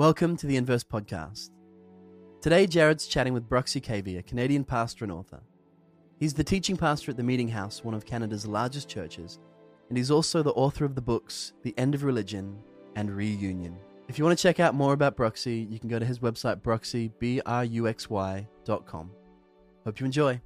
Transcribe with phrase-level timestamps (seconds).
[0.00, 1.50] Welcome to the Inverse Podcast.
[2.40, 5.42] Today, Jared's chatting with Bruxy Cavey, a Canadian pastor and author.
[6.18, 9.40] He's the teaching pastor at the Meeting House, one of Canada's largest churches,
[9.90, 12.56] and he's also the author of the books The End of Religion
[12.96, 13.76] and Reunion.
[14.08, 16.62] If you want to check out more about Bruxy, you can go to his website,
[16.62, 19.10] bruxy, B-R-U-X-Y dot com.
[19.84, 20.40] Hope you enjoy.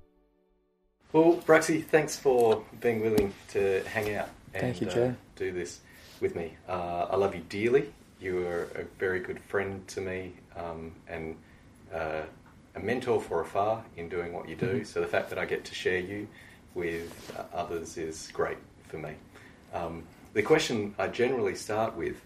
[1.13, 5.17] Well, Bruxy, thanks for being willing to hang out and Thank you, uh, Joe.
[5.37, 5.79] do this
[6.21, 6.55] with me.
[6.69, 7.93] Uh, I love you dearly.
[8.25, 11.37] You are a very good friend to me um, and
[11.93, 12.23] uh,
[12.75, 14.67] a mentor for afar in doing what you do.
[14.67, 14.85] Mm-hmm.
[14.85, 16.27] So the fact that I get to share you
[16.75, 18.57] with uh, others is great
[18.89, 19.13] for me.
[19.75, 22.17] Um, the question I generally start with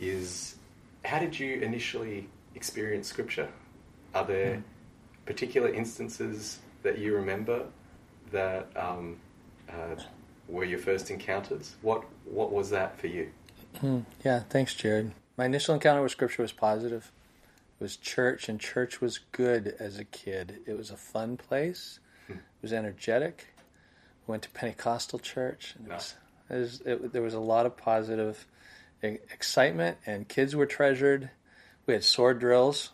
[0.00, 0.56] is
[1.04, 3.48] how did you initially experience Scripture?
[4.14, 4.62] Are there Mm.
[5.26, 7.66] particular instances that you remember
[8.32, 9.18] that um,
[9.68, 9.96] uh,
[10.48, 11.76] were your first encounters?
[11.82, 13.28] What What was that for you?
[13.78, 14.00] Hmm.
[14.24, 15.12] Yeah, thanks, Jared.
[15.36, 17.10] My initial encounter with Scripture was positive.
[17.78, 20.58] It was church, and church was good as a kid.
[20.66, 21.98] It was a fun place.
[22.26, 22.34] Hmm.
[22.34, 23.46] It was energetic.
[24.26, 25.74] We went to Pentecostal church.
[25.78, 26.14] And it was,
[26.50, 28.46] it was, it, there was a lot of positive
[29.02, 31.30] excitement, and kids were treasured.
[31.86, 32.90] We had sword drills.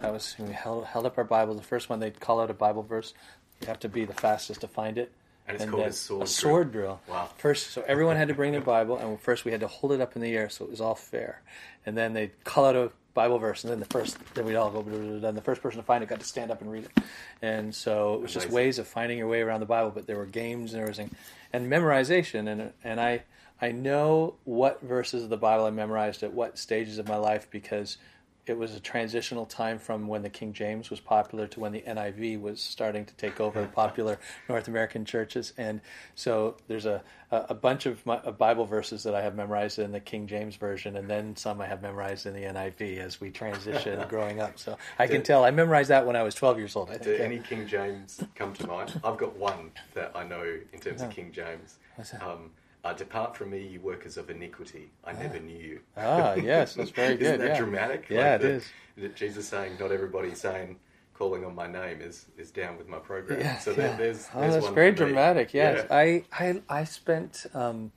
[0.00, 1.54] That was we held, held up our Bible.
[1.54, 3.14] The first one they'd call out a Bible verse.
[3.60, 5.12] You have to be the fastest to find it.
[5.46, 6.26] And it's called a sword drill.
[6.26, 7.00] sword drill.
[7.08, 7.28] Wow.
[7.36, 10.00] First, so everyone had to bring their Bible, and first we had to hold it
[10.00, 11.42] up in the air so it was all fair.
[11.84, 14.70] And then they'd call out a Bible verse, and then the first, then we'd all
[14.70, 17.04] go, and the first person to find it got to stand up and read it.
[17.42, 18.54] And so it was just Amazing.
[18.56, 21.10] ways of finding your way around the Bible, but there were games and everything,
[21.52, 22.48] and memorization.
[22.50, 23.22] And and I
[23.60, 27.48] I know what verses of the Bible I memorized at what stages of my life
[27.50, 27.98] because
[28.46, 31.80] it was a transitional time from when the King James was popular to when the
[31.82, 35.80] NIV was starting to take over popular North American churches, and
[36.14, 39.92] so there's a a bunch of, my, of Bible verses that I have memorized in
[39.92, 43.30] the King James version, and then some I have memorized in the NIV as we
[43.30, 44.58] transition growing up.
[44.58, 46.90] So I can tell I memorized that when I was 12 years old.
[46.90, 47.20] I Do think.
[47.20, 49.00] any King James come to mind?
[49.02, 51.76] I've got one that I know in terms of King James.
[51.96, 52.22] What's that?
[52.22, 52.50] Um,
[52.84, 54.90] uh, Depart from me, you workers of iniquity.
[55.04, 55.80] I never knew you.
[55.96, 57.22] Ah, yes, that's very good.
[57.22, 57.58] Isn't that yeah.
[57.58, 58.06] dramatic?
[58.10, 58.66] Yeah, it the, is.
[58.98, 60.76] that Jesus saying, "Not everybody saying
[61.14, 63.76] calling on my name is is down with my program." Yeah, so yeah.
[63.76, 65.54] there, there's, oh, that's one very dramatic.
[65.54, 65.96] Yes, Yeah.
[65.96, 67.90] I, I I spent um,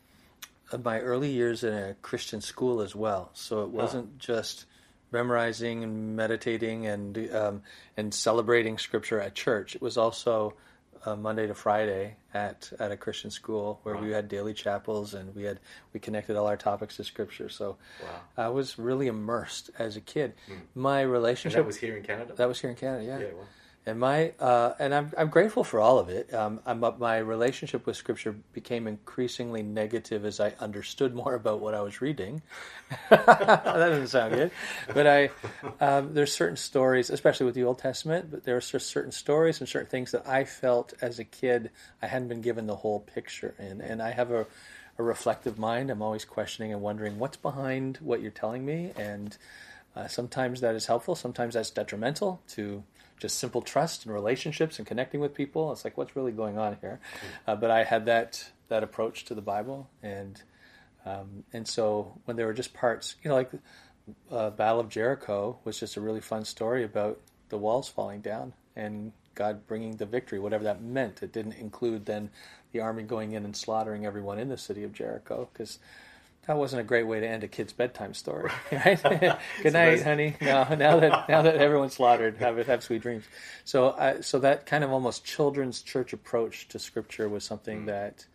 [0.84, 4.66] my early years in a Christian school as well, so it wasn't just
[5.12, 7.62] memorizing and meditating and um,
[7.98, 9.76] and celebrating scripture at church.
[9.76, 10.54] It was also
[11.06, 15.36] uh, Monday to Friday at at a Christian school where we had daily chapels and
[15.36, 15.60] we had
[15.94, 17.50] we connected all our topics to scripture.
[17.50, 18.46] So Wow.
[18.46, 20.34] I was really immersed as a kid.
[20.76, 22.34] My And relationship that was here in Canada.
[22.36, 23.20] that was here in Canada, yeah.
[23.20, 23.28] yeah.
[23.88, 26.34] And my uh, and I'm I'm grateful for all of it.
[26.34, 31.74] Um, I'm, my relationship with Scripture became increasingly negative as I understood more about what
[31.74, 32.42] I was reading.
[33.10, 33.26] that
[33.66, 34.52] doesn't sound good,
[34.94, 35.30] but I
[35.80, 39.70] um, there's certain stories, especially with the Old Testament, but there are certain stories and
[39.70, 41.72] certain things that I felt as a kid
[42.02, 44.46] I hadn't been given the whole picture in, and I have a
[45.00, 45.90] a reflective mind.
[45.90, 49.38] I'm always questioning and wondering what's behind what you're telling me, and
[49.96, 51.16] uh, sometimes that is helpful.
[51.16, 52.84] Sometimes that's detrimental to
[53.18, 55.72] just simple trust and relationships and connecting with people.
[55.72, 57.00] It's like, what's really going on here?
[57.48, 60.42] Uh, but I had that that approach to the Bible, and
[61.06, 63.52] um, and so when there were just parts, you know, like
[64.32, 67.20] uh, Battle of Jericho was just a really fun story about
[67.50, 71.22] the walls falling down and God bringing the victory, whatever that meant.
[71.24, 72.30] It didn't include then
[72.72, 75.80] the army going in and slaughtering everyone in the city of Jericho because
[76.48, 79.02] that wasn't a great way to end a kid's bedtime story, right?
[79.64, 80.36] Good night, honey.
[80.42, 83.26] Now, now that now that everyone's slaughtered, have have sweet dreams.
[83.66, 88.26] So, I, so that kind of almost children's church approach to scripture was something that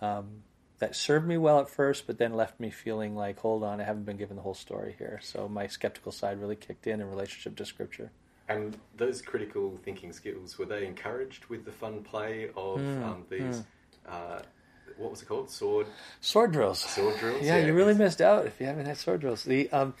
[0.00, 0.42] um,
[0.78, 3.84] that served me well at first, but then left me feeling like, hold on, I
[3.84, 5.18] haven't been given the whole story here.
[5.22, 8.10] So my skeptical side really kicked in in relationship to scripture.
[8.48, 13.24] And those critical thinking skills were they encouraged with the fun play of Hmm, um,
[13.28, 13.62] these?
[14.08, 14.40] Uh,
[14.98, 15.50] what was it called?
[15.50, 15.86] Sword
[16.20, 16.80] Sword drills.
[16.80, 17.42] sword drills.
[17.42, 19.44] Yeah, you really missed out if you haven't had sword drills.
[19.44, 19.94] The um,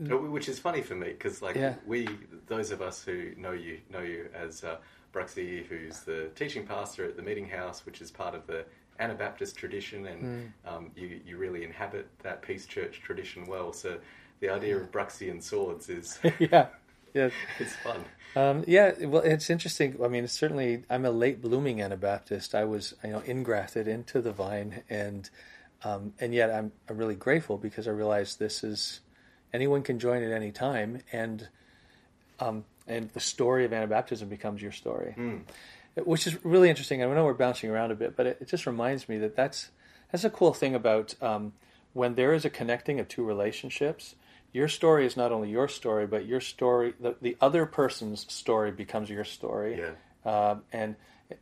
[0.00, 1.74] Uh, Which is funny for me because, like, Yeah.
[1.86, 2.08] we,
[2.48, 4.76] those of us who know you, know you as uh,
[5.12, 8.64] Bruxy, who's the teaching pastor at the Meeting House, which is part of the
[8.98, 13.72] Anabaptist tradition, and um, you, you really inhabit that Peace Church tradition well.
[13.72, 13.98] So
[14.40, 16.66] the idea of Bruxy and swords is yeah,
[17.14, 17.30] yeah.
[17.58, 18.04] it's fun.
[18.36, 19.96] Um, yeah, well, it's interesting.
[20.02, 22.54] I mean, certainly, I'm a late blooming Anabaptist.
[22.54, 25.30] I was, you know, ingrafted into the vine, and
[25.84, 29.00] um, and yet I'm, I'm really grateful because I realize this is
[29.52, 31.48] anyone can join at any time, and
[32.40, 35.14] um, and the story of Anabaptism becomes your story,
[36.04, 37.02] which is really interesting.
[37.04, 39.70] I know we're bouncing around a bit, but it, it just reminds me that that's
[40.10, 41.52] that's a cool thing about um,
[41.92, 44.16] when there is a connecting of two relationships
[44.54, 48.70] your story is not only your story, but your story, the, the other person's story
[48.70, 49.78] becomes your story.
[49.78, 49.90] Yeah.
[50.24, 50.96] Um, and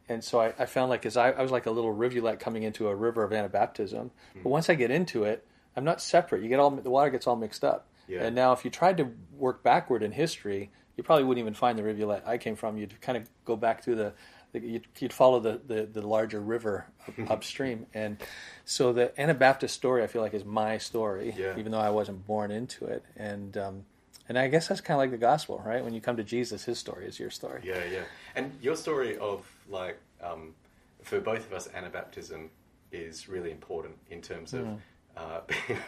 [0.09, 2.63] and so I, I found like as I, I was like a little rivulet coming
[2.63, 4.11] into a river of Anabaptism.
[4.43, 6.43] But once I get into it, I'm not separate.
[6.43, 7.87] You get all the water gets all mixed up.
[8.09, 8.25] Yeah.
[8.25, 11.79] And now if you tried to work backward in history, you probably wouldn't even find
[11.79, 12.79] the rivulet I came from.
[12.79, 14.15] You'd kind of go back through the
[14.55, 16.87] you'd, you'd follow the, the, the larger river
[17.29, 17.87] upstream.
[17.95, 18.19] And
[18.65, 21.59] so the Anabaptist story, I feel like, is my story, Yeah.
[21.59, 23.03] even though I wasn't born into it.
[23.17, 23.85] And um,
[24.29, 25.83] and I guess that's kind of like the gospel, right?
[25.85, 27.61] When you come to Jesus, his story is your story.
[27.65, 28.03] Yeah, yeah.
[28.37, 30.55] And your story of like um,
[31.03, 32.49] for both of us, Anabaptism
[32.93, 34.69] is really important in terms of
[35.17, 35.41] uh,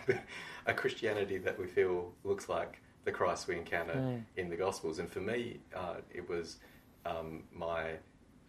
[0.67, 4.99] a Christianity that we feel looks like the Christ we encounter in the Gospels.
[4.99, 6.57] And for me, uh, it was
[7.07, 7.93] um, my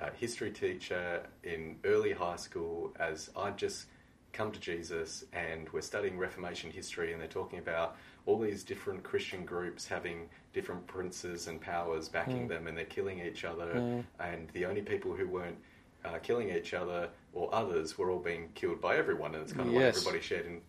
[0.01, 3.85] uh, history teacher in early high school as I'd just
[4.33, 7.95] come to Jesus and we're studying Reformation history and they're talking about
[8.25, 13.19] all these different Christian groups having different princes and powers backing them and they're killing
[13.19, 15.57] each other and the only people who weren't
[16.03, 19.69] uh, killing each other or others were all being killed by everyone and it's kind
[19.69, 19.95] of Yes.
[19.95, 20.61] like everybody shared in,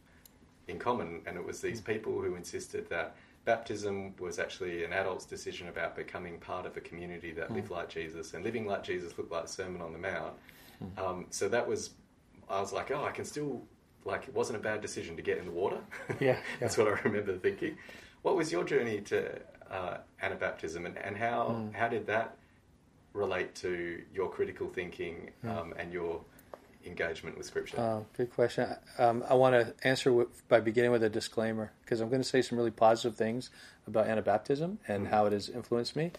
[0.69, 5.25] in common and it was these people who insisted that baptism was actually an adult's
[5.25, 9.16] decision about becoming part of a community that lived like Jesus and living like Jesus
[9.16, 10.34] looked like Sermon on the Mount
[10.98, 11.90] um, so that was
[12.50, 13.62] I was like, oh, I can still
[14.04, 15.78] like it wasn't a bad decision to get in the water.
[16.20, 17.76] Yeah, that's what I remember thinking.
[18.22, 19.40] What was your journey to
[19.70, 21.72] uh, Anabaptism, and, and how Hmm.
[21.75, 22.37] how did that
[23.14, 25.48] relate to your critical thinking Hmm.
[25.50, 26.20] um, and your
[26.86, 27.80] engagement with Scripture?
[27.80, 28.68] Oh, good question.
[28.98, 32.28] Um, I want to answer with, by beginning with a disclaimer because I'm going to
[32.28, 33.50] say some really positive things
[33.86, 36.12] about Anabaptism and how it has influenced me.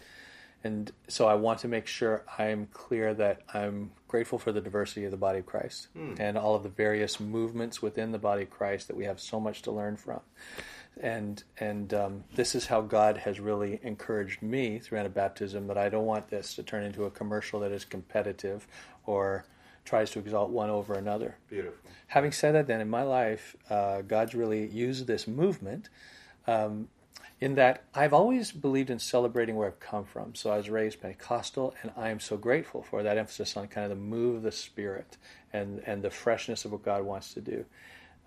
[0.64, 5.04] And so I want to make sure I'm clear that I'm grateful for the diversity
[5.04, 5.88] of the body of Christ
[6.18, 9.38] and all of the various movements within the body of Christ that we have so
[9.38, 10.20] much to learn from.
[11.00, 15.68] And and um, this is how God has really encouraged me through Anabaptism.
[15.68, 18.66] But I don't want this to turn into a commercial that is competitive
[19.06, 19.44] or
[19.88, 21.78] tries to exalt one over another Beautiful.
[22.08, 25.88] having said that, then in my life, uh, God's really used this movement
[26.46, 26.88] um,
[27.40, 30.34] in that I've always believed in celebrating where I've come from.
[30.34, 33.84] So I was raised Pentecostal, and I am so grateful for that emphasis on kind
[33.84, 35.16] of the move of the Spirit
[35.52, 37.64] and, and the freshness of what God wants to do.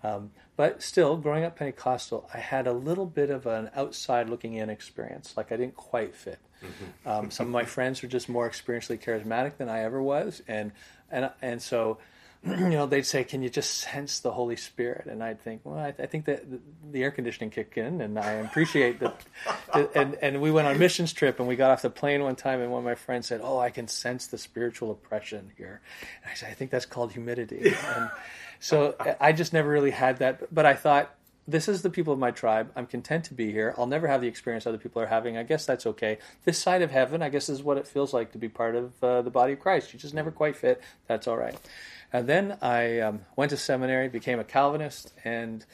[0.02, 4.54] Um, but still, growing up Pentecostal, I had a little bit of an outside looking
[4.54, 5.34] in experience.
[5.36, 6.40] Like I didn't quite fit.
[7.06, 10.72] Um, some of my friends were just more experientially charismatic than I ever was, and
[11.12, 11.98] and and so
[12.46, 15.78] you know, they'd say, "Can you just sense the Holy Spirit?" And I'd think, "Well,
[15.78, 16.60] I, I think that the,
[16.90, 19.24] the air conditioning kicked in, and I appreciate that."
[19.94, 22.34] and and we went on a missions trip, and we got off the plane one
[22.34, 25.80] time, and one of my friends said, "Oh, I can sense the spiritual oppression here."
[26.24, 28.10] And I said, "I think that's called humidity." And
[28.58, 31.14] so I just never really had that, but I thought.
[31.46, 32.70] This is the people of my tribe.
[32.76, 33.74] I'm content to be here.
[33.76, 35.36] I'll never have the experience other people are having.
[35.36, 36.18] I guess that's okay.
[36.44, 39.02] This side of heaven, I guess, is what it feels like to be part of
[39.02, 39.92] uh, the body of Christ.
[39.92, 40.80] You just never quite fit.
[41.08, 41.56] That's all right.
[42.12, 45.64] And then I um, went to seminary, became a Calvinist, and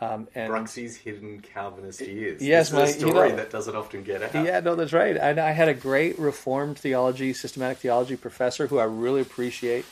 [0.00, 2.40] um, and Bruxy's hidden Calvinist years.
[2.40, 4.34] Yes, this is a my- you story know- that doesn't often get out.
[4.42, 5.14] yeah, no, that's right.
[5.18, 9.84] And I had a great Reformed theology, systematic theology professor who I really appreciate.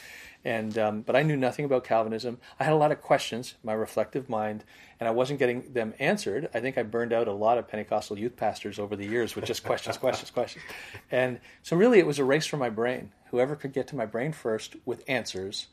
[0.45, 2.39] And um, but I knew nothing about Calvinism.
[2.61, 4.65] I had a lot of questions, my reflective mind,
[5.01, 6.49] and I wasn't getting them answered.
[6.55, 9.45] I think I burned out a lot of Pentecostal youth pastors over the years with
[9.45, 10.65] just questions, questions, questions.
[11.11, 13.13] And so really, it was a race for my brain.
[13.31, 15.67] Whoever could get to my brain first with answers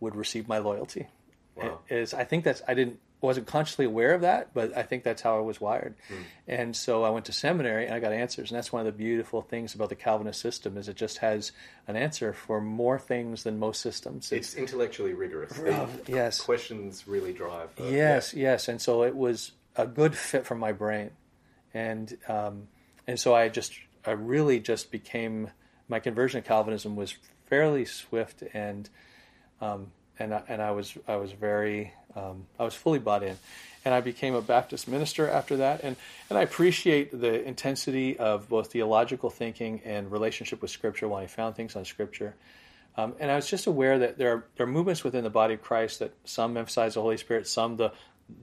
[0.00, 1.06] would receive my loyalty.
[1.54, 1.80] Wow.
[1.88, 5.20] Is I think that's I didn't wasn't consciously aware of that, but I think that's
[5.20, 5.94] how I was wired.
[6.48, 8.96] And so I went to seminary and I got answers, and that's one of the
[8.96, 11.52] beautiful things about the Calvinist system is it just has
[11.86, 14.32] an answer for more things than most systems.
[14.32, 15.52] It's intellectually rigorous.
[15.52, 16.40] The yes.
[16.40, 17.70] questions really drive.
[17.78, 21.10] uh, Yes, yes, and so it was a good fit for my brain,
[21.74, 22.68] and um,
[23.06, 23.72] and so I just
[24.06, 25.50] I really just became
[25.88, 28.88] my conversion to Calvinism was fairly swift and
[29.60, 33.36] um, and I, and I was I was very um, I was fully bought in,
[33.84, 35.96] and I became a Baptist minister after that, and
[36.28, 41.26] and I appreciate the intensity of both theological thinking and relationship with Scripture when I
[41.26, 42.34] found things on Scripture.
[42.96, 45.54] Um, and I was just aware that there are, there are movements within the body
[45.54, 47.92] of Christ that some emphasize the Holy Spirit, some the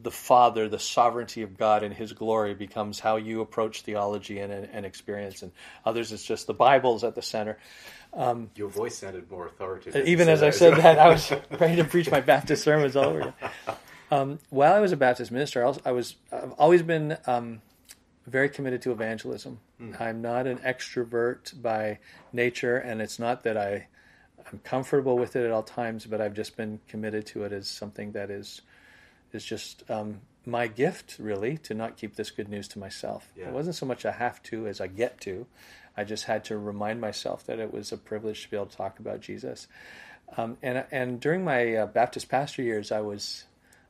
[0.01, 4.51] the Father, the sovereignty of God and His glory becomes how you approach theology and,
[4.51, 5.51] and, and experience, and
[5.85, 7.57] others it's just the Bible's at the center.
[8.55, 10.07] Your voice sounded more authoritative.
[10.07, 13.19] Even as I said that, I was ready to preach my Baptist sermons all over
[13.19, 13.33] again.
[14.09, 17.61] Um, while I was a Baptist minister, I was, I was I've always been um,
[18.25, 19.59] very committed to evangelism.
[19.99, 21.99] I'm not an extrovert by
[22.31, 23.87] nature, and it's not that I
[24.51, 27.67] I'm comfortable with it at all times, but I've just been committed to it as
[27.67, 28.61] something that is
[29.33, 33.31] is just um, my gift really to not keep this good news to myself.
[33.35, 33.47] Yeah.
[33.47, 35.45] It wasn't so much a have to as I get to.
[35.97, 38.77] I just had to remind myself that it was a privilege to be able to
[38.77, 39.67] talk about Jesus.
[40.37, 43.45] Um, and and during my uh, Baptist pastor years, I was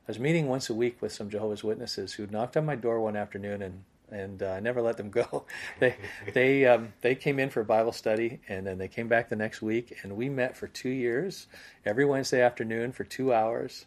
[0.08, 3.00] I was meeting once a week with some Jehovah's Witnesses who knocked on my door
[3.00, 5.44] one afternoon and and uh, I never let them go.
[5.80, 5.96] they
[6.32, 9.36] they um, they came in for a Bible study and then they came back the
[9.36, 11.46] next week and we met for two years
[11.84, 13.86] every Wednesday afternoon for two hours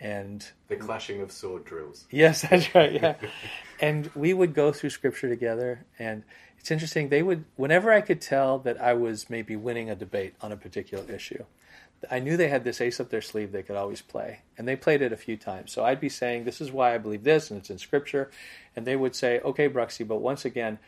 [0.00, 2.06] and The clashing of sword drills.
[2.10, 2.92] Yes, that's right.
[2.92, 3.14] Yeah,
[3.80, 6.22] and we would go through scripture together, and
[6.58, 7.08] it's interesting.
[7.08, 10.56] They would, whenever I could tell that I was maybe winning a debate on a
[10.56, 11.44] particular issue,
[12.10, 14.76] I knew they had this ace up their sleeve they could always play, and they
[14.76, 15.72] played it a few times.
[15.72, 18.30] So I'd be saying, "This is why I believe this," and it's in scripture,
[18.74, 20.78] and they would say, "Okay, Bruxy, but once again."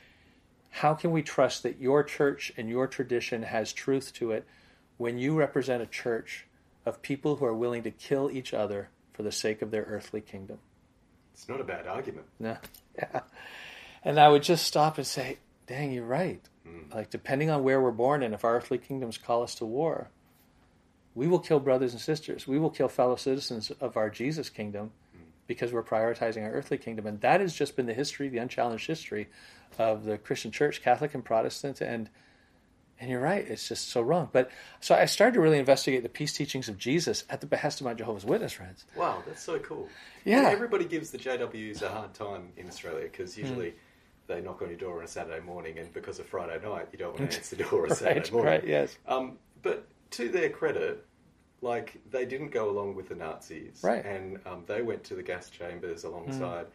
[0.71, 4.45] How can we trust that your church and your tradition has truth to it
[4.99, 6.47] when you represent a church
[6.85, 10.21] of people who are willing to kill each other for the sake of their earthly
[10.21, 10.59] kingdom?
[11.35, 12.27] It's not a bad argument.
[12.39, 12.57] No.
[12.97, 13.21] Yeah.
[14.05, 16.41] And I would just stop and say, dang, you're right.
[16.65, 16.95] Hmm.
[16.95, 20.09] Like, depending on where we're born and if our earthly kingdoms call us to war,
[21.17, 22.47] we will kill brothers and sisters.
[22.47, 25.25] We will kill fellow citizens of our Jesus kingdom hmm.
[25.49, 27.09] because we're prioritizing our earthly kingdom.
[27.09, 29.29] And that has just been the history, the unchallenged history
[29.81, 31.81] of the Christian church, Catholic and Protestant.
[31.81, 32.09] And
[33.00, 34.28] and you're right, it's just so wrong.
[34.33, 34.50] But
[34.81, 37.85] so I started to really investigate the peace teachings of Jesus at the behest of
[37.87, 38.85] my Jehovah's Witness friends.
[38.97, 39.88] Wow, that's so cool.
[40.25, 40.49] Yeah.
[40.50, 43.40] Everybody gives the JWs a hard time in Australia because Hmm.
[43.43, 43.75] usually
[44.26, 46.99] they knock on your door on a Saturday morning, and because of Friday night, you
[46.99, 48.52] don't want to answer the door on a Saturday morning.
[48.52, 48.97] right, yes.
[49.07, 51.05] Um, but to their credit,
[51.62, 54.05] like they didn't go along with the Nazis, Right.
[54.05, 56.67] And um, they went to the gas chambers alongside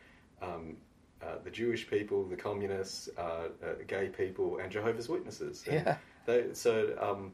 [0.41, 0.77] um,
[1.23, 3.47] uh, the Jewish people, the communists, uh, uh,
[3.87, 5.63] gay people, and Jehovah's Witnesses.
[5.67, 5.97] And Yeah.
[6.25, 7.31] They, so um,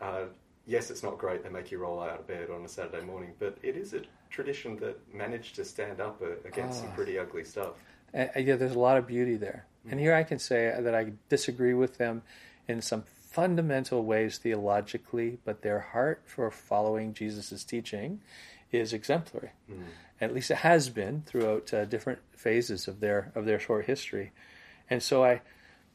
[0.00, 0.24] uh,
[0.66, 1.42] yes, it's not great.
[1.42, 4.02] They make you roll out of bed on a Saturday morning, but it is a
[4.30, 6.94] tradition that managed to stand up against some Ah.
[6.94, 7.74] pretty ugly stuff.
[8.14, 9.66] Uh, yeah, there's a lot of beauty there.
[9.90, 12.22] And here I can say that I disagree with them
[12.68, 18.20] in some fundamental ways theologically, but their heart for following Jesus' teaching
[18.70, 19.50] is exemplary.
[20.22, 24.30] At least it has been throughout uh, different phases of their of their short history.
[24.88, 25.40] And so I,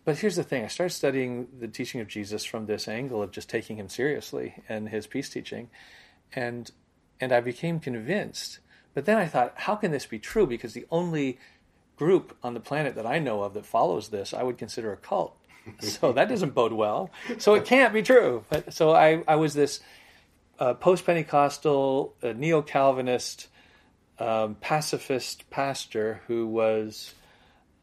[0.03, 3.31] but here's the thing: I started studying the teaching of Jesus from this angle of
[3.31, 5.69] just taking him seriously and his peace teaching,
[6.33, 6.69] and
[7.21, 8.59] and I became convinced.
[8.93, 10.45] But then I thought, how can this be true?
[10.45, 11.39] Because the only
[11.95, 14.97] group on the planet that I know of that follows this, I would consider a
[14.97, 15.35] cult.
[15.81, 17.11] So that doesn't bode well.
[17.39, 18.45] So it can't be true.
[18.49, 19.81] But so I, I was this
[20.59, 23.49] uh, post Pentecostal, uh, neo Calvinist,
[24.19, 27.13] um, pacifist pastor who was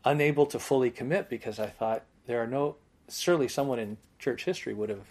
[0.05, 2.77] unable to fully commit because I thought there are no,
[3.09, 5.07] surely someone in church history would have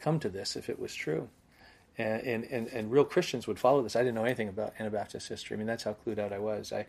[0.00, 1.28] come to this if it was true.
[1.98, 3.96] And, and, and, real Christians would follow this.
[3.96, 5.56] I didn't know anything about Anabaptist history.
[5.56, 6.70] I mean, that's how clued out I was.
[6.70, 6.86] I, I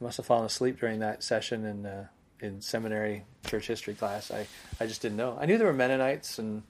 [0.00, 2.06] must have fallen asleep during that session in, uh,
[2.40, 4.32] in seminary church history class.
[4.32, 4.48] I,
[4.80, 5.38] I just didn't know.
[5.40, 6.64] I knew there were Mennonites and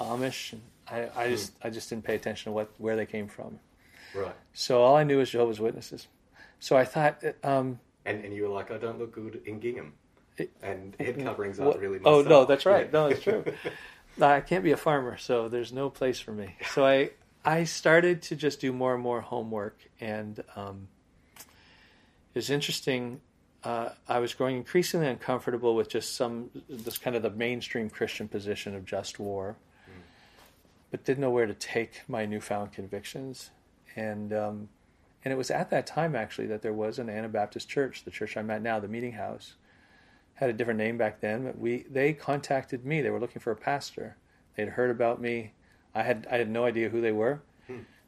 [0.00, 0.54] Amish.
[0.54, 3.58] And I, I just I just didn't pay attention to what where they came from.
[4.14, 4.34] Right.
[4.52, 6.06] So all I knew was Jehovah's Witnesses.
[6.60, 9.94] So I thought, um, And, and you were like, I don't look good in gingham.
[10.62, 12.90] And head coverings aren't really my oh no, that's right.
[12.92, 13.44] No, that's true.
[14.20, 16.56] I can't be a farmer, so there's no place for me.
[16.72, 17.10] So I
[17.44, 20.88] I started to just do more and more homework, and um,
[21.38, 21.44] it
[22.34, 23.20] was interesting.
[23.64, 28.26] Uh, I was growing increasingly uncomfortable with just some this kind of the mainstream Christian
[28.26, 29.56] position of just war,
[30.90, 33.50] but didn't know where to take my newfound convictions,
[33.96, 34.68] and um,
[35.24, 38.36] and it was at that time actually that there was an Anabaptist church, the church
[38.36, 39.54] I'm at now, the Meeting House,
[40.34, 41.44] had a different name back then.
[41.44, 43.00] But we they contacted me.
[43.00, 44.16] They were looking for a pastor.
[44.56, 45.52] They'd heard about me.
[45.94, 47.42] I had I had no idea who they were.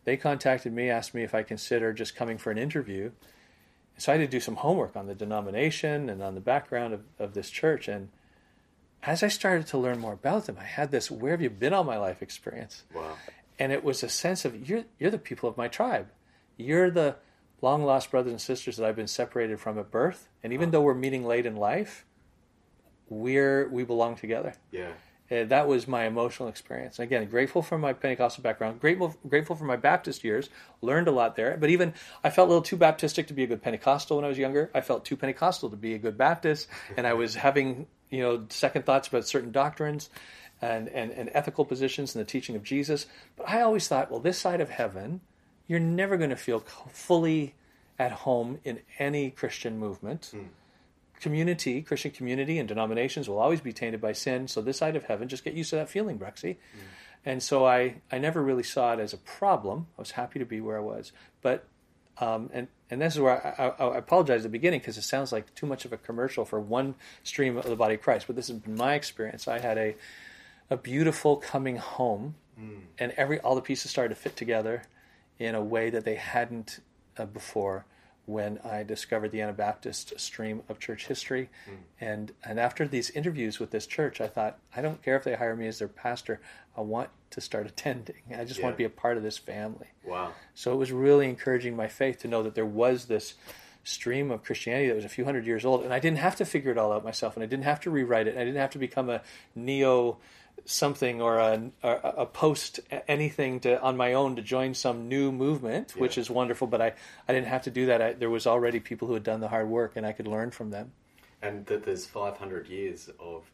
[0.04, 3.12] They contacted me, asked me if I consider just coming for an interview.
[3.96, 7.02] So I had to do some homework on the denomination and on the background of,
[7.18, 7.88] of this church.
[7.88, 8.10] And
[9.02, 11.72] as I started to learn more about them, I had this "Where have you been
[11.72, 13.16] all my life?" experience Wow.
[13.58, 16.08] And it was a sense of you're you're the people of my tribe.
[16.56, 17.16] You're the
[17.60, 20.82] long lost brothers and sisters that I've been separated from at birth, and even though
[20.82, 22.04] we're meeting late in life,
[23.08, 24.54] we're we belong together.
[24.70, 24.92] Yeah.
[25.30, 26.98] Uh, that was my emotional experience.
[26.98, 30.50] And again, grateful for my Pentecostal background, grateful grateful for my Baptist years,
[30.82, 31.56] learned a lot there.
[31.58, 34.28] But even I felt a little too Baptistic to be a good Pentecostal when I
[34.28, 34.70] was younger.
[34.74, 38.44] I felt too Pentecostal to be a good Baptist, and I was having you know
[38.50, 40.10] second thoughts about certain doctrines.
[40.64, 43.06] And, and, and ethical positions and the teaching of Jesus.
[43.36, 45.20] But I always thought, well, this side of heaven,
[45.68, 47.54] you're never going to feel fully
[47.98, 50.32] at home in any Christian movement
[51.20, 54.48] community, Christian community, and denominations will always be tainted by sin.
[54.48, 56.56] So this side of heaven, just get used to that feeling, Bruxy.
[57.24, 59.86] And so I, I never really saw it as a problem.
[59.98, 61.64] I was happy to be where I was, but
[62.18, 65.02] Um, and and this is where I, I, I apologize at the beginning because it
[65.02, 66.94] sounds like too much of a commercial for one
[67.24, 68.26] stream of the body of Christ.
[68.28, 69.48] But this has been my experience.
[69.48, 69.96] I had a
[70.70, 72.34] a beautiful coming home,
[72.98, 74.84] and every all the pieces started to fit together
[75.38, 76.80] in a way that they hadn't
[77.18, 77.84] uh, before
[78.26, 81.50] when I discovered the Anabaptist stream of church history.
[82.00, 85.34] And and after these interviews with this church, I thought, I don't care if they
[85.34, 86.40] hire me as their pastor.
[86.76, 88.22] I want to start attending.
[88.34, 89.88] I just want to be a part of this family.
[90.04, 90.32] Wow.
[90.54, 93.34] So it was really encouraging my faith to know that there was this
[93.86, 96.46] stream of Christianity that was a few hundred years old, and I didn't have to
[96.46, 98.36] figure it all out myself, and I didn't have to rewrite it.
[98.36, 99.20] I didn't have to become a
[99.54, 100.16] neo
[100.66, 105.30] something or a, or a post anything to on my own to join some new
[105.30, 106.66] movement, which is wonderful.
[106.66, 106.92] But I,
[107.28, 108.00] I didn't have to do that.
[108.02, 110.50] I, there was already people who had done the hard work, and I could learn
[110.50, 110.92] from them.
[111.42, 113.44] and that there's 500 years of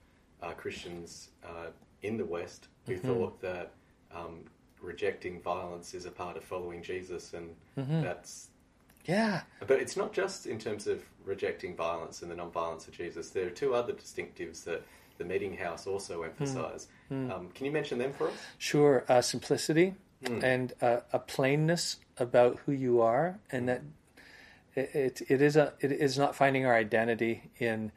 [0.43, 1.67] uh, Christians uh,
[2.03, 3.07] in the West who Mm-hmm.
[3.09, 3.73] thought that
[4.15, 4.41] um,
[4.81, 8.03] rejecting violence is a part of following Jesus, and Mm-hmm.
[8.03, 8.49] that's.
[9.07, 13.31] Yeah, But it's not just in terms of rejecting violence and the non-violence of Jesus.
[13.31, 14.83] There are two other distinctives that
[15.21, 16.89] the meeting house also emphasise.
[17.09, 17.31] Hmm.
[17.31, 18.35] Um, can you mention them for us?
[18.59, 23.83] Sure, uh, simplicity and uh, a plainness about who you are, and that
[24.75, 27.93] it, it, it is a it is not finding our identity in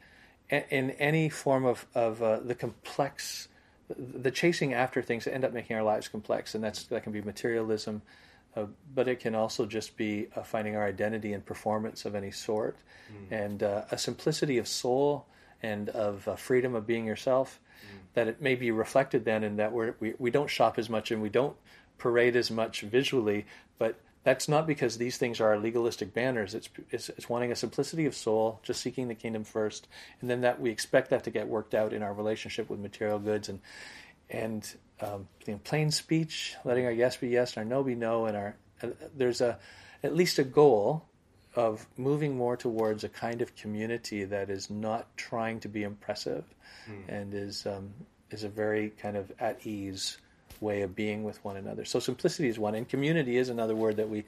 [0.50, 3.48] in any form of of uh, the complex,
[3.88, 7.12] the chasing after things that end up making our lives complex, and that's that can
[7.12, 8.02] be materialism.
[8.56, 12.30] Uh, but it can also just be uh, finding our identity in performance of any
[12.30, 12.76] sort,
[13.30, 15.26] and uh, a simplicity of soul
[15.64, 17.60] and of uh, freedom of being yourself.
[18.14, 21.10] That it may be reflected then in that we're, we we don't shop as much
[21.10, 21.56] and we don't
[21.98, 23.46] parade as much visually,
[23.78, 26.54] but that's not because these things are legalistic banners.
[26.54, 29.88] It's, it's it's wanting a simplicity of soul, just seeking the kingdom first,
[30.20, 33.18] and then that we expect that to get worked out in our relationship with material
[33.18, 33.60] goods and
[34.30, 35.28] and um,
[35.64, 38.88] plain speech, letting our yes be yes, and our no be no, and our uh,
[39.16, 39.58] there's a
[40.02, 41.04] at least a goal
[41.56, 46.44] of moving more towards a kind of community that is not trying to be impressive
[47.08, 47.92] and is um,
[48.30, 50.18] is a very kind of at ease
[50.60, 51.84] way of being with one another.
[51.84, 54.24] So simplicity is one, and community is another word that we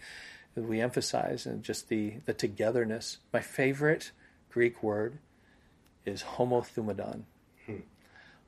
[0.54, 3.18] that we emphasize, and just the the togetherness.
[3.32, 4.12] My favorite
[4.50, 5.18] Greek word
[6.04, 7.22] is homothumadon.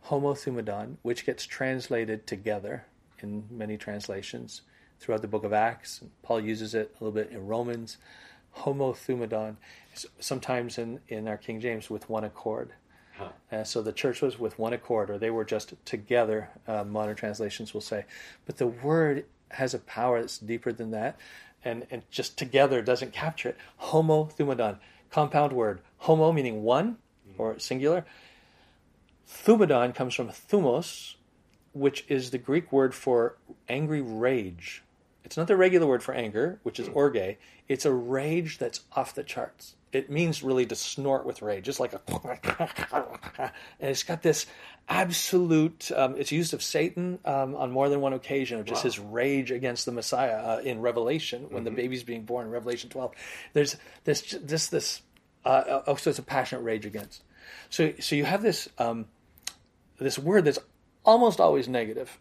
[0.06, 2.84] Homothumadon, which gets translated together
[3.20, 4.62] in many translations
[5.00, 6.00] throughout the book of Acts.
[6.22, 7.98] Paul uses it a little bit in Romans.
[8.56, 9.56] Homothumadon,
[10.20, 12.72] sometimes in, in our King James with one accord.
[13.16, 13.28] Huh.
[13.50, 17.16] Uh, so the church was with one accord, or they were just together, uh, modern
[17.16, 18.04] translations will say.
[18.46, 21.18] But the word has a power that's deeper than that,
[21.64, 23.58] and, and just together doesn't capture it.
[23.76, 24.78] Homo thumadon,
[25.10, 25.80] compound word.
[25.98, 26.98] Homo meaning one,
[27.36, 28.04] or singular.
[29.28, 31.14] Thumadon comes from thumos,
[31.72, 33.36] which is the Greek word for
[33.68, 34.82] angry rage.
[35.24, 37.36] It's not the regular word for anger, which is orge.
[37.68, 39.74] It's a rage that's off the charts.
[39.92, 42.00] It means really to snort with rage, just like a.
[43.80, 44.46] and it's got this
[44.88, 45.90] absolute.
[45.94, 48.88] Um, it's used of Satan um, on more than one occasion of just Wow.
[48.88, 52.90] his rage against the Messiah uh, in Revelation when the baby's being born in Revelation
[52.90, 53.12] 12.
[53.54, 55.02] There's this this this.
[55.44, 57.22] Uh, oh, so it's a passionate rage against.
[57.70, 59.06] So so you have this um,
[59.98, 60.58] this word that's
[61.04, 62.18] almost always negative,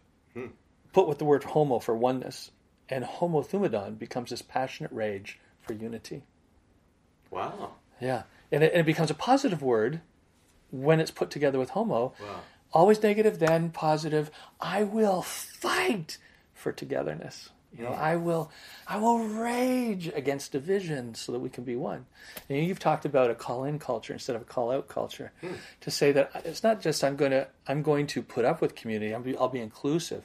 [0.94, 2.50] put with the word homo for oneness,
[2.88, 6.22] and homothumadon becomes this passionate rage for unity.
[7.30, 7.72] Wow.
[8.00, 10.00] Yeah, and it, and it becomes a positive word
[10.70, 12.14] when it's put together with homo.
[12.20, 12.40] Wow.
[12.72, 14.30] Always negative, then positive.
[14.60, 16.18] I will fight
[16.54, 17.50] for togetherness.
[17.76, 18.50] You know, I will,
[18.86, 22.06] I will rage against division so that we can be one.
[22.48, 25.54] And you've talked about a call-in culture instead of a call-out culture, hmm.
[25.82, 28.74] to say that it's not just I'm going to I'm going to put up with
[28.74, 29.12] community.
[29.12, 30.24] I'll be, I'll be inclusive,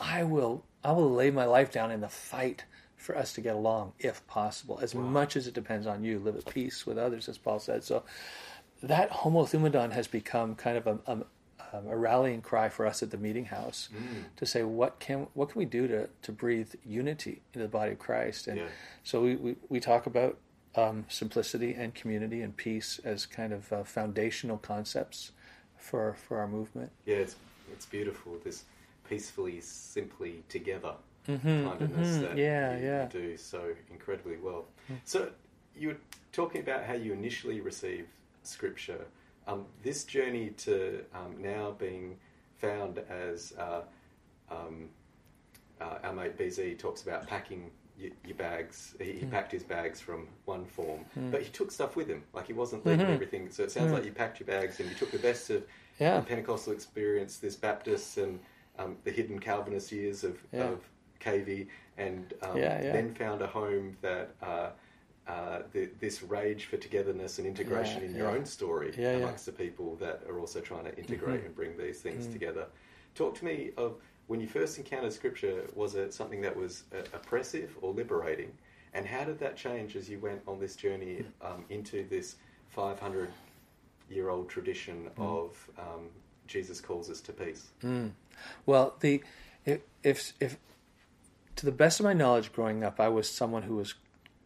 [0.00, 2.64] I will I will lay my life down in the fight
[2.96, 6.18] for us to get along, if possible, as much as it depends on you.
[6.18, 7.84] Live at peace with others, as Paul said.
[7.84, 8.02] So
[8.82, 13.10] that homothumadon has become kind of a, a, um, a rallying cry for us at
[13.10, 13.88] the meeting house
[14.36, 17.92] to say what can what can we do to, to breathe unity in the body
[17.92, 18.66] of Christ and Yeah.
[19.04, 20.38] so we, we, we talk about
[20.76, 25.32] um, simplicity and community and peace as kind of uh, foundational concepts
[25.76, 26.90] for for our movement.
[27.04, 27.36] Yeah, it's
[27.72, 28.36] it's beautiful.
[28.44, 28.64] This
[29.08, 30.94] peacefully, simply together
[31.26, 33.06] kindness that Mm-hmm, Yeah, you, yeah.
[33.06, 34.64] do so incredibly well.
[35.04, 35.30] So
[35.76, 35.96] you were
[36.32, 38.08] talking about how you initially received
[38.42, 39.04] scripture.
[39.46, 42.16] Um, this journey to um, now being
[42.56, 43.82] found as uh,
[44.50, 44.88] um,
[45.80, 48.94] uh, our mate BZ talks about packing your, your bags.
[48.98, 49.18] He, Hmm.
[49.18, 52.22] he packed his bags from one form, but he took stuff with him.
[52.32, 53.14] Like he wasn't leaving Mm-hmm.
[53.14, 53.50] everything.
[53.50, 55.64] So it sounds like you packed your bags and you took the best of
[55.98, 56.20] Yeah.
[56.20, 58.38] the Pentecostal experience, this Baptist and
[58.78, 60.64] um, the hidden Calvinist years of, Yeah.
[60.64, 60.80] of
[61.20, 62.92] Cavey, and um, Yeah, yeah.
[62.92, 64.34] then found a home that.
[64.42, 64.70] Uh,
[65.26, 69.94] uh, the, this rage for togetherness and integration in your own story amongst the people
[69.96, 71.44] that are also trying to integrate Mhm.
[71.44, 72.32] and bring these things Mm.
[72.32, 72.66] together.
[73.14, 77.00] Talk to me of when you first encountered scripture, was it something that was uh,
[77.12, 78.56] oppressive or liberating?
[78.94, 82.36] And how did that change as you went on this journey um, into this
[82.70, 83.28] 500
[84.08, 86.08] year old tradition of um,
[86.46, 87.68] Jesus calls us to peace?
[87.82, 88.12] Mm.
[88.66, 89.22] Well, the
[89.64, 90.56] if, if if
[91.56, 93.94] to the best of my knowledge, growing up, I was someone who was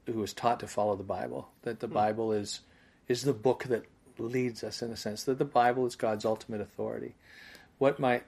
[0.07, 1.49] who was taught to follow the Bible.
[1.63, 1.95] That the hmm.
[1.95, 2.61] Bible is
[3.09, 3.85] is the book that
[4.19, 5.25] leads us in a sense.
[5.25, 7.15] That the Bible is God's ultimate authority.
[7.79, 8.23] What my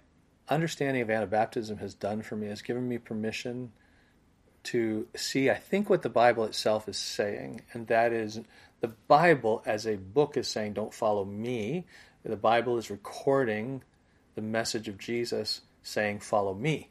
[0.49, 3.73] understanding of Anabaptism has done for me has given me permission
[4.65, 8.41] to see, I think, what the Bible itself is saying, and that is
[8.81, 11.85] the Bible as a book is saying, don't follow me.
[12.25, 13.83] The Bible is recording
[14.35, 16.89] the message of Jesus saying, follow me.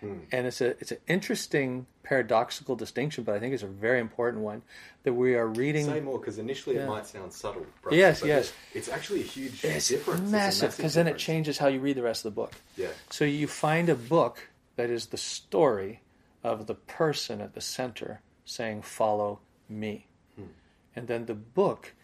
[0.00, 0.18] Hmm.
[0.32, 4.42] And it's a it's an interesting paradoxical distinction, but I think it's a very important
[4.42, 4.62] one
[5.04, 5.86] that we are reading.
[5.86, 6.82] Say more, because initially Yeah.
[6.84, 7.64] it might sound subtle.
[7.82, 8.52] Bruce, Yes, but yes.
[8.74, 10.28] It's actually a huge It's difference.
[10.28, 12.52] Massive because then it changes how you read the rest of the book.
[12.76, 12.88] Yeah.
[13.10, 16.02] So you find a book that is the story
[16.42, 20.08] of the person at the center saying, Follow me.
[20.34, 20.46] Hmm.
[20.96, 21.94] And then the book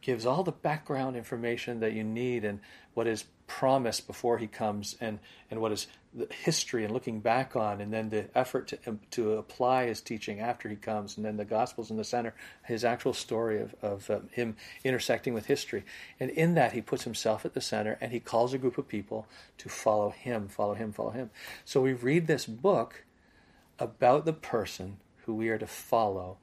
[0.00, 2.58] gives all the background information that you need and
[2.96, 5.18] what is promised before he comes and,
[5.50, 8.98] and what is the history and looking back on and then the effort to, um,
[9.10, 12.86] to apply his teaching after he comes and then the gospels in the center his
[12.86, 15.84] actual story of, of um, him intersecting with history.
[16.18, 18.88] And in that he puts himself at the center and he calls a group of
[18.88, 19.26] people
[19.58, 21.28] to follow him follow him follow him.
[21.66, 23.04] So we read this book
[23.78, 26.38] about the person who we are to follow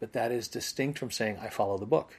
[0.00, 2.18] but that is distinct from saying i follow the book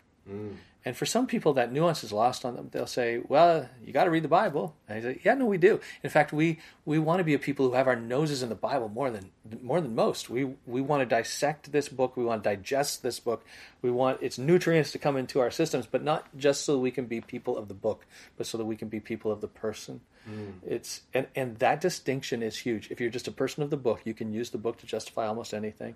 [0.85, 2.69] and for some people, that nuance is lost on them.
[2.71, 5.57] They'll say, "Well, you got to read the Bible." And I say, "Yeah, no, we
[5.57, 5.79] do.
[6.03, 8.55] In fact, we we want to be a people who have our noses in the
[8.55, 10.29] Bible more than more than most.
[10.29, 12.17] We we want to dissect this book.
[12.17, 13.45] We want to digest this book.
[13.81, 17.05] We want its nutrients to come into our systems, but not just so we can
[17.05, 18.05] be people of the book,
[18.37, 20.01] but so that we can be people of the person.
[20.25, 20.51] Hmm.
[20.67, 22.91] It's and and that distinction is huge.
[22.91, 25.27] If you're just a person of the book, you can use the book to justify
[25.27, 25.95] almost anything,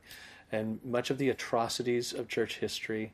[0.49, 3.11] and much of the atrocities of church history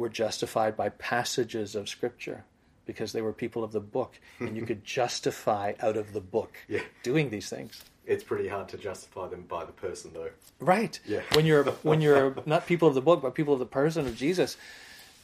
[0.00, 2.44] were justified by passages of scripture
[2.86, 6.56] because they were people of the book and you could justify out of the book
[6.68, 6.80] Yeah.
[7.04, 10.30] doing these things It's pretty hard to justify them by the person, though.
[10.58, 11.20] right Yeah.
[11.34, 14.16] when you're when you're not people of the book but people of the person of
[14.16, 14.56] jesus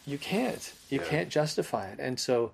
[0.07, 1.07] you can't you Yeah.
[1.13, 2.53] can't justify it and so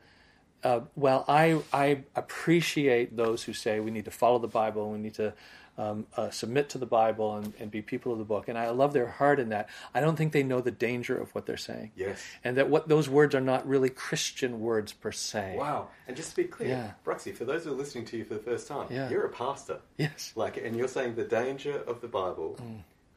[0.65, 4.99] uh, well I, I appreciate those who say we need to follow the bible we
[4.99, 5.35] need to
[5.83, 8.69] um, uh, submit to the bible and, and be people of the book and i
[8.71, 11.57] love their heart in that i don't think they know the danger of what they're
[11.57, 12.23] saying Yes.
[12.45, 15.57] and that what those words are not really Christian words per se.
[15.59, 15.89] Wow.
[16.09, 16.91] And just to be clear, Yeah.
[17.05, 19.09] Bruxy, for those who are listening to you for the first time, Yeah.
[19.11, 19.79] you're a pastor.
[19.99, 20.33] Yes.
[20.37, 22.59] Like, and you're saying the danger of the Bible.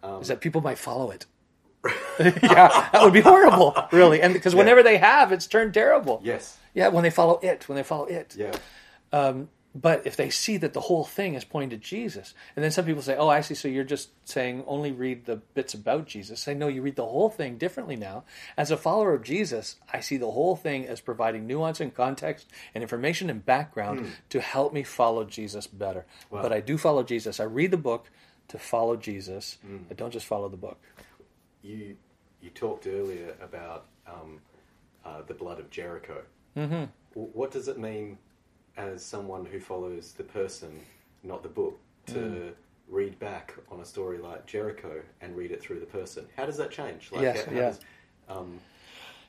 [0.04, 1.26] Um, Is that people might follow it.
[2.20, 4.22] yeah, that would be horrible, really.
[4.22, 6.22] And because whenever they have, it's turned terrible.
[6.24, 6.58] Yes.
[6.74, 8.36] Yeah, when they follow it, when they follow it.
[8.38, 8.56] Yeah.
[9.12, 12.72] Um, but if they see that the whole thing is pointing to Jesus, and then
[12.72, 13.56] some people say, "Oh, I see.
[13.56, 17.06] So you're just saying only read the bits about Jesus." Say, no, you read the
[17.06, 18.24] whole thing differently now.
[18.56, 22.48] As a follower of Jesus, I see the whole thing as providing nuance and context
[22.74, 26.06] and information and background to help me follow Jesus better.
[26.30, 26.42] Wow.
[26.42, 27.42] But I do follow Jesus.
[27.42, 28.10] I read the book
[28.48, 29.58] to follow Jesus.
[29.92, 30.80] I don't just follow the book.
[31.62, 31.98] You
[32.42, 34.40] you talked earlier about um,
[35.04, 36.22] uh, the blood of Jericho.
[36.56, 36.86] Mm-hmm.
[37.14, 38.18] What does it mean
[38.78, 40.80] as someone who follows the person,
[41.24, 42.54] not the book, to Mm.
[42.88, 46.28] read back on a story like Jericho and read it through the person?
[46.38, 47.12] How does that change?
[47.12, 47.66] Like, Yes, how, how yeah.
[47.68, 47.80] does-
[48.30, 48.60] um,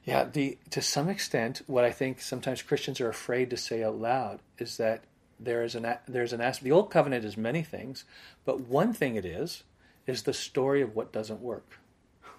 [0.05, 3.97] Yeah, the to some extent, what I think sometimes Christians are afraid to say out
[3.99, 5.03] loud is that
[5.41, 6.65] there is an there's an aspect.
[6.65, 8.05] The old covenant is many things,
[8.45, 9.65] but one thing it is
[10.07, 11.81] is the story of what doesn't work.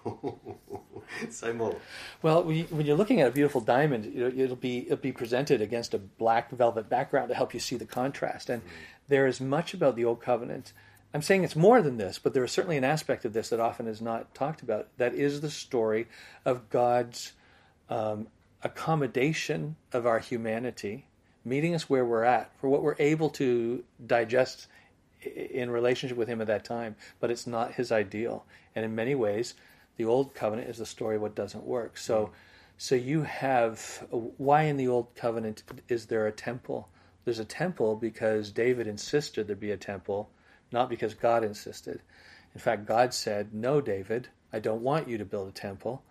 [1.30, 1.76] say more.
[2.22, 5.60] Well, when you- when you're looking at a beautiful diamond, it'll be it'll be presented
[5.62, 8.48] against a black velvet background to help you see the contrast.
[8.50, 8.62] And
[9.08, 10.72] there is much about the old covenant.
[11.14, 13.60] I'm saying it's more than this, but there is certainly an aspect of this that
[13.60, 14.88] often is not talked about.
[14.98, 16.06] That is the story
[16.44, 17.32] of God's
[17.88, 18.28] um,
[18.62, 21.06] accommodation of our humanity,
[21.46, 24.66] meeting us where we're at for what we're able to digest
[25.22, 26.94] in relationship with Him at that time.
[27.20, 28.44] But it's not His ideal,
[28.74, 29.54] and in many ways,
[29.98, 31.98] the old covenant is the story of what doesn't work.
[31.98, 32.30] So,
[32.78, 36.88] so you have why in the old covenant is there a temple?
[37.24, 40.30] There's a temple because David insisted there be a temple,
[40.72, 42.00] not because God insisted.
[42.54, 46.02] In fact, God said, "No, David, I don't want you to build a temple.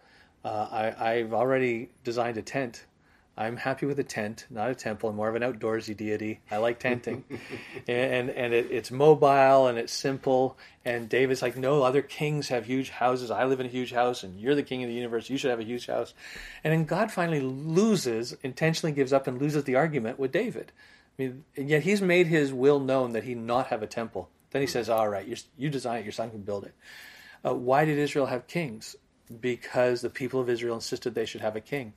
[0.44, 2.86] Uh, I, I've already designed a tent
[3.38, 5.10] I'm happy with a tent, not a temple.
[5.10, 6.40] I'm more of an outdoorsy deity.
[6.50, 7.24] I like tenting,
[7.88, 10.58] and and it, it's mobile and it's simple.
[10.84, 13.30] And David's like, no, other kings have huge houses.
[13.30, 15.30] I live in a huge house, and you're the king of the universe.
[15.30, 16.14] You should have a huge house.
[16.64, 20.72] And then God finally loses, intentionally gives up, and loses the argument with David.
[21.18, 24.30] I mean, and yet he's made his will known that he not have a temple.
[24.52, 26.74] Then he says, all right, you design it, your son can build it.
[27.46, 28.96] Uh, why did Israel have kings?
[29.42, 31.94] Because the people of Israel insisted they should have a king.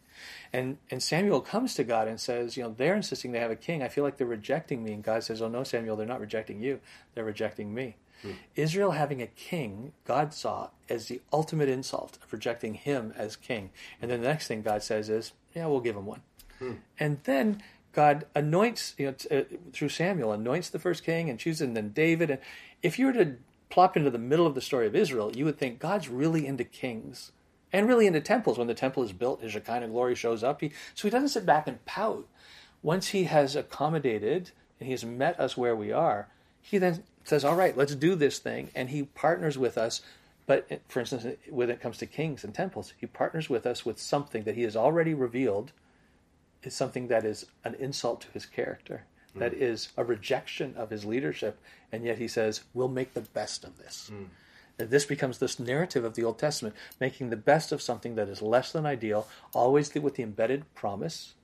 [0.53, 3.57] And and Samuel comes to God and says, you know, they're insisting they have a
[3.57, 3.83] king.
[3.83, 4.93] I feel like they're rejecting me.
[4.93, 6.81] And God says, oh no, Samuel, they're not rejecting you.
[7.15, 7.97] They're rejecting me.
[8.23, 8.33] Hmm.
[8.55, 13.71] Israel having a king, God saw as the ultimate insult of rejecting him as king.
[14.03, 16.23] And then the next thing God says is, yeah, we'll give him one.
[16.59, 16.73] Hmm.
[16.99, 17.63] And then
[17.93, 21.91] God anoints, you know, uh, through Samuel, anoints the first king and chooses, and then
[21.91, 22.31] David.
[22.31, 22.41] And
[22.83, 23.37] if you were to
[23.71, 26.65] plop into the middle of the story of Israel, you would think God's really into
[26.65, 27.33] kings
[27.73, 28.59] and really into temples.
[28.59, 30.61] When the temple is built, his Shekinah glory shows up.
[30.61, 32.27] He, so he doesn't sit back and pout.
[32.83, 36.29] Once he has accommodated and he has met us where we are,
[36.61, 38.71] he then says, All right, let's do this thing.
[38.75, 40.03] And he partners with us.
[40.47, 44.01] But for instance, when it comes to kings and temples, he partners with us with
[44.01, 45.73] something that he has already revealed
[46.63, 49.05] is something that is an insult to his character,
[49.35, 49.41] mm.
[49.41, 51.59] that is a rejection of his leadership.
[51.93, 54.11] And yet he says, We'll make the best of this.
[54.13, 54.27] Mm.
[54.89, 58.41] This becomes this narrative of the Old Testament, making the best of something that is
[58.41, 61.35] less than ideal, always with the embedded promise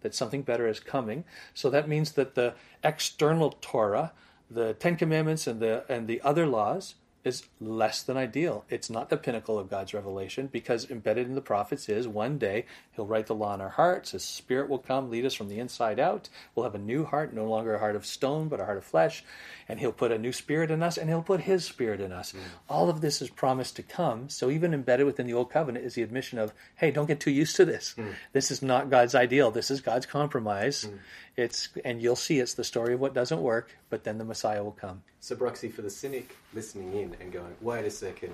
[0.00, 1.24] that something better is coming.
[1.54, 4.12] So that means that the external Torah,
[4.50, 6.94] the Ten Commandments and the and the other laws
[7.28, 8.64] is less than ideal.
[8.68, 12.64] It's not the pinnacle of God's revelation because embedded in the prophets is one day
[12.98, 14.10] He'll write the law in our hearts.
[14.10, 16.28] His Spirit will come, lead us from the inside out.
[16.54, 18.84] We'll have a new heart, no longer a heart of stone, but a heart of
[18.84, 19.22] flesh.
[19.68, 22.32] And He'll put a new spirit in us, and He'll put His Spirit in us.
[22.32, 22.38] Mm.
[22.68, 24.28] All of this is promised to come.
[24.28, 27.30] So even embedded within the Old Covenant is the admission of, hey, don't get too
[27.30, 27.94] used to this.
[27.96, 28.14] Mm.
[28.32, 29.52] This is not God's ideal.
[29.52, 30.86] This is God's compromise.
[30.86, 30.98] Mm.
[31.36, 34.64] It's and you'll see it's the story of what doesn't work, but then the Messiah
[34.64, 35.02] will come.
[35.20, 38.32] So Bruxy, for the cynic listening in and going, wait a second,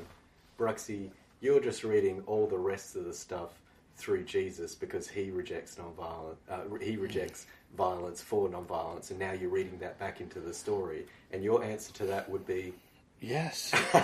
[0.58, 3.50] Bruxy, you're just reading all the rest of the stuff
[3.96, 6.38] through Jesus because he rejects non-violence.
[6.50, 7.46] Uh, he rejects
[7.76, 11.06] violence for non-violence, and now you're reading that back into the story.
[11.32, 12.72] And your answer to that would be,
[13.20, 13.70] Yes.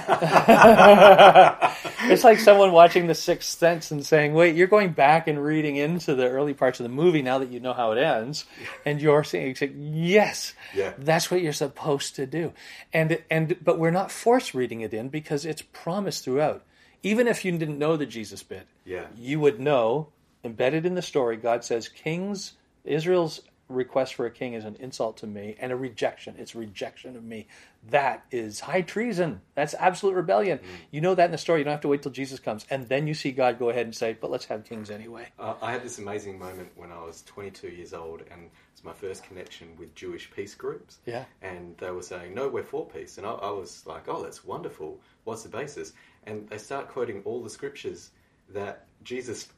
[2.10, 5.76] it's like someone watching The Sixth Sense and saying, wait, you're going back and reading
[5.76, 8.46] into the early parts of the movie now that you know how it ends.
[8.86, 10.94] And you're saying, yes, yeah.
[10.96, 12.54] that's what you're supposed to do.
[12.94, 16.62] And, and, but we're not forced reading it in because it's promised throughout.
[17.02, 19.06] Even if you didn't know the Jesus bit, yeah.
[19.18, 20.08] you would know,
[20.44, 25.16] embedded in the story, God says, kings, Israel's request for a king is an insult
[25.18, 26.34] to me and a rejection.
[26.38, 27.46] It's rejection of me.
[27.88, 29.40] That is high treason.
[29.54, 30.58] That's absolute rebellion.
[30.58, 30.62] Mm.
[30.90, 31.60] You know that in the story.
[31.60, 32.66] You don't have to wait till Jesus comes.
[32.68, 35.28] And then you see God go ahead and say, but let's have kings anyway.
[35.38, 38.92] Uh, I had this amazing moment when I was 22 years old and it's my
[38.92, 40.98] first connection with Jewish peace groups.
[41.06, 41.24] Yeah.
[41.42, 43.18] And they were saying, no, we're for peace.
[43.18, 45.00] And I, I was like, oh, that's wonderful.
[45.24, 45.92] What's the basis?
[46.24, 48.10] And they start quoting all the scriptures
[48.52, 49.48] that Jesus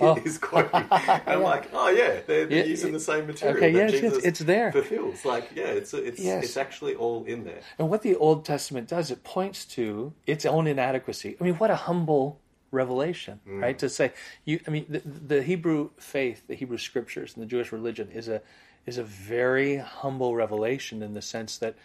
[0.00, 0.16] oh.
[0.24, 0.70] is quoting.
[0.90, 1.36] I'm yeah.
[1.36, 3.56] like, oh yeah, they're, they're yeah, using the same material.
[3.56, 4.72] Okay, yes, yes, it's there.
[4.72, 6.44] Fulfills like, yeah, it's it's yes.
[6.44, 7.60] it's actually all in there.
[7.78, 11.36] And what the Old Testament does, it points to its own inadequacy.
[11.40, 13.60] I mean, what a humble revelation, mm.
[13.60, 13.78] right?
[13.78, 14.12] To say
[14.44, 18.28] you, I mean, the, the Hebrew faith, the Hebrew scriptures, and the Jewish religion is
[18.28, 18.40] a
[18.86, 21.76] is a very humble revelation in the sense that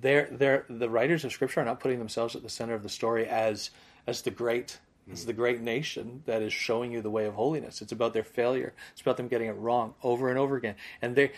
[0.00, 2.88] they're, they're the writers of scripture are not putting themselves at the center of the
[2.88, 3.70] story as
[4.06, 4.78] as the great
[5.10, 7.82] it's the great nation that is showing you the way of holiness.
[7.82, 8.72] It's about their failure.
[8.92, 10.76] It's about them getting it wrong over and over again.
[11.02, 11.32] And they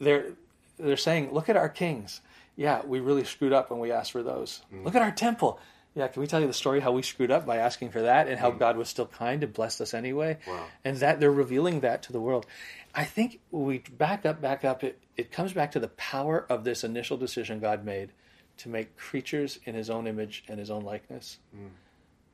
[0.00, 0.32] they're
[0.78, 2.20] they're saying, look at our kings.
[2.56, 4.62] Yeah, we really screwed up when we asked for those.
[4.72, 4.84] Mm.
[4.84, 5.60] Look at our temple.
[5.94, 8.26] Yeah, can we tell you the story how we screwed up by asking for that
[8.26, 8.58] and how mm.
[8.58, 10.38] God was still kind and blessed us anyway?
[10.46, 10.66] Wow.
[10.84, 12.46] And that they're revealing that to the world.
[12.94, 16.64] I think we back up, back up, it, it comes back to the power of
[16.64, 18.10] this initial decision God made
[18.56, 21.38] to make creatures in his own image and his own likeness.
[21.56, 21.70] Mm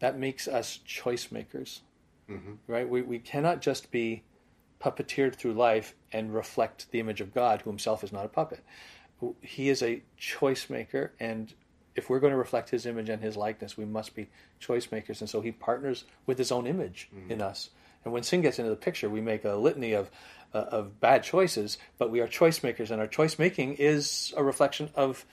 [0.01, 1.83] that makes us choice makers,
[2.29, 2.55] mm-hmm.
[2.67, 2.89] right?
[2.89, 4.23] We, we cannot just be
[4.83, 8.65] puppeteered through life and reflect the image of God, who himself is not a puppet.
[9.43, 11.53] He is a choice maker, and
[11.95, 15.21] if we're going to reflect his image and his likeness, we must be choice makers.
[15.21, 17.31] And so he partners with his own image mm-hmm.
[17.31, 17.71] in us.
[18.05, 20.11] And when sin gets into the picture, we make a litany of
[20.53, 24.43] uh, of bad choices, but we are choice makers, and our choice making is a
[24.43, 25.27] reflection of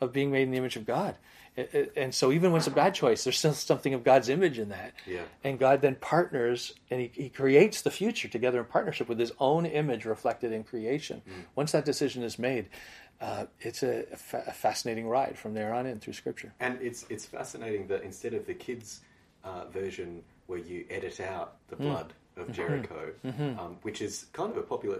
[0.00, 1.16] of being made in the image of God
[1.56, 4.70] and so even when it's a bad choice, there's still something of God's image in
[4.70, 4.92] that.
[5.06, 5.22] Yeah.
[5.44, 9.32] And God then partners and he, he creates the future together in partnership with his
[9.38, 11.22] own image reflected in creation.
[11.28, 11.44] Mm.
[11.54, 12.66] Once that decision is made,
[13.20, 16.52] uh, it's a, a, fa- a, fascinating ride from there on in through Scripture.
[16.58, 19.00] And it's it's fascinating that instead of the kids'
[19.44, 21.82] uh, version where you edit out the mm.
[21.82, 24.98] blood of Jericho, um, which is kind of a popular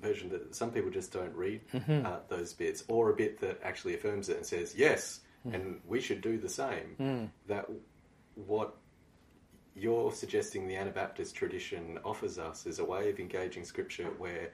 [0.00, 3.94] version that some people just don't read uh, those bits, or a bit that actually
[3.94, 5.20] affirms it and says yes,
[5.52, 7.30] and we should do the same.
[7.46, 7.66] That
[8.34, 8.76] what
[9.74, 14.50] you're suggesting the Anabaptist tradition offers us is a way of engaging Scripture where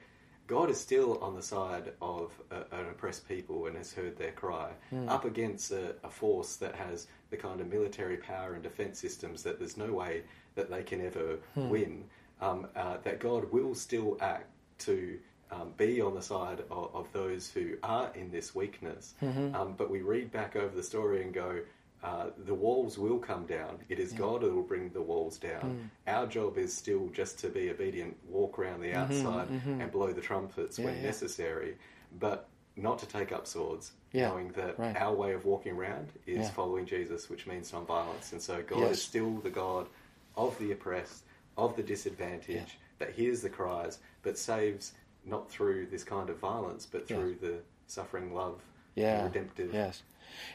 [0.47, 4.33] God is still on the side of a, an oppressed people and has heard their
[4.33, 4.71] cry,
[5.07, 9.41] up against a, a force that has the kind of military power and defense systems
[9.43, 10.23] that there's no way
[10.55, 12.03] that they can ever win.
[12.41, 14.47] Um, uh, that God will still act
[14.79, 15.17] to
[15.53, 19.13] um, be on the side of, of those who are in this weakness.
[19.21, 21.59] Um, but we read back over the story and go,
[22.03, 23.79] uh, the walls will come down.
[23.87, 25.89] It is God who will bring the walls down.
[26.07, 30.21] Our job is still just to be obedient, walk around the outside, and blow the
[30.21, 31.01] trumpets when yeah.
[31.03, 31.77] necessary,
[32.19, 34.97] but not to take up swords, Yeah, knowing that right.
[34.97, 36.51] our way of walking around is Yeah.
[36.51, 38.31] following Jesus, which means non-violence.
[38.33, 38.91] And so God Yes.
[38.97, 39.87] is still the God
[40.35, 41.23] of the oppressed,
[41.55, 44.93] of the disadvantaged, that hears the cries, but saves
[45.25, 48.61] not through this kind of violence, but through the suffering love,
[48.95, 49.23] Yeah.
[49.25, 49.73] redemptive.
[49.73, 50.03] Yes.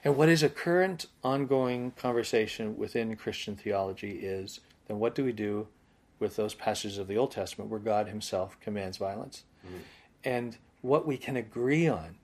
[0.05, 5.33] And what is a current ongoing conversation within Christian theology is then what do we
[5.33, 5.69] do
[6.19, 9.45] with those passages of the Old Testament where God Himself commands violence?
[9.67, 9.77] Mm-hmm.
[10.25, 12.17] And what we can agree on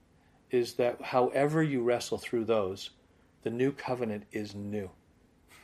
[0.51, 2.91] is that however you wrestle through those,
[3.43, 4.89] the new covenant is new.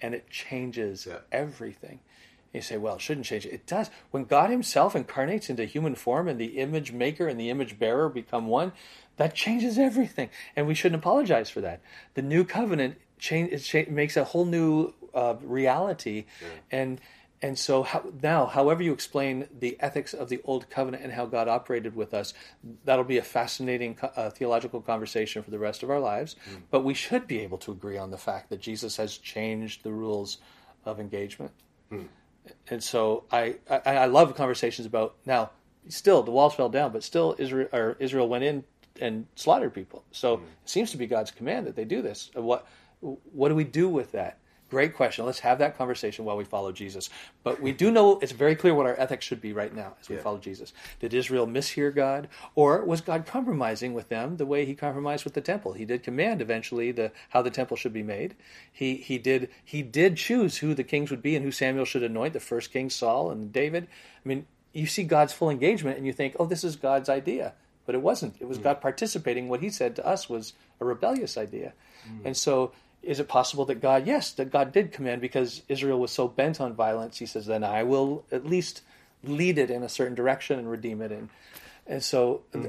[0.00, 1.18] and it changes Yeah.
[1.32, 2.00] everything.
[2.52, 3.44] You say, well, it shouldn't change.
[3.44, 3.90] It does.
[4.10, 8.08] When God Himself incarnates into human form and the image maker and the image bearer
[8.08, 8.72] become one,
[9.16, 10.30] that changes everything.
[10.54, 11.80] And we shouldn't apologize for that.
[12.14, 16.24] The new covenant change, it cha- makes a whole new uh, reality.
[16.70, 17.00] And
[17.42, 21.26] and so how, now, however you explain the ethics of the old covenant and how
[21.26, 22.32] God operated with us,
[22.86, 26.36] that'll be a fascinating uh, theological conversation for the rest of our lives.
[26.70, 29.92] But we should be able to agree on the fact that Jesus has changed the
[29.92, 30.38] rules
[30.86, 31.52] of engagement
[32.68, 35.50] and so I, I I love conversations about now.
[35.88, 38.64] Still, the walls fell down, but still Israel or Israel went in
[39.00, 40.04] and slaughtered people.
[40.10, 40.44] So hmm.
[40.44, 42.30] it seems to be God's command that they do this.
[42.34, 42.66] What
[43.00, 44.38] what do we do with that?
[44.68, 45.24] Great question.
[45.24, 47.08] Let's have that conversation while we follow Jesus.
[47.44, 50.08] But we do know it's very clear what our ethics should be right now as
[50.08, 50.22] we Yeah.
[50.22, 50.72] follow Jesus.
[50.98, 55.34] Did Israel mishear God, or was God compromising with them the way He compromised with
[55.34, 55.74] the temple?
[55.74, 58.34] He did command eventually the how the temple should be made.
[58.72, 62.02] He he did he did choose who the kings would be and who Samuel should
[62.02, 62.32] anoint.
[62.32, 63.86] The first king Saul and David.
[64.24, 67.54] I mean, you see God's full engagement, and you think, oh, this is God's idea,
[67.86, 68.34] but it wasn't.
[68.40, 68.64] It was hmm.
[68.64, 69.48] God participating.
[69.48, 71.72] What He said to us was a rebellious idea,
[72.04, 72.26] hmm.
[72.26, 76.10] and so is it possible that God, yes, that God did command because Israel was
[76.10, 77.18] so bent on violence?
[77.18, 78.82] He says, then I will at least
[79.22, 81.12] lead it in a certain direction and redeem it.
[81.12, 81.28] And
[81.86, 82.66] and so hmm.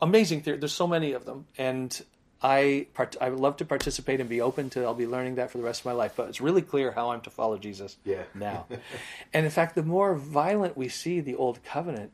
[0.00, 0.58] amazing theory.
[0.58, 2.00] There's so many of them, and
[2.42, 4.84] I part- I would love to participate and be open to.
[4.84, 6.12] I'll be learning that for the rest of my life.
[6.16, 8.22] But it's really clear how I'm to follow Jesus Yeah.
[8.34, 8.66] now.
[9.32, 12.12] and in fact, the more violent we see the old covenant,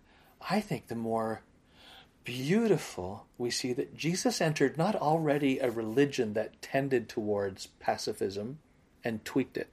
[0.49, 1.43] I think the more
[2.25, 8.59] beautiful we see that Jesus entered not already a religion that tended towards pacifism
[9.05, 9.69] and tweaked it.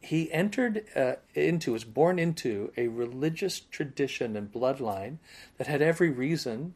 [0.00, 5.16] He entered uh, into, was born into a religious tradition and bloodline
[5.56, 6.74] that had every reason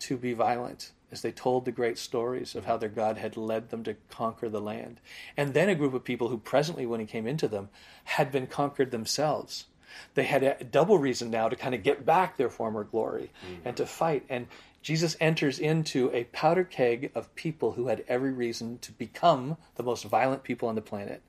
[0.00, 3.70] to be violent as they told the great stories of how their God had led
[3.70, 5.00] them to conquer the land.
[5.36, 7.68] And then a group of people who presently, when he came into them,
[8.04, 9.66] had been conquered themselves.
[10.14, 13.30] They had a double reason now to kind of get back their former glory
[13.64, 14.24] and to fight.
[14.28, 14.46] And
[14.82, 19.82] Jesus enters into a powder keg of people who had every reason to become the
[19.82, 21.22] most violent people on the planet.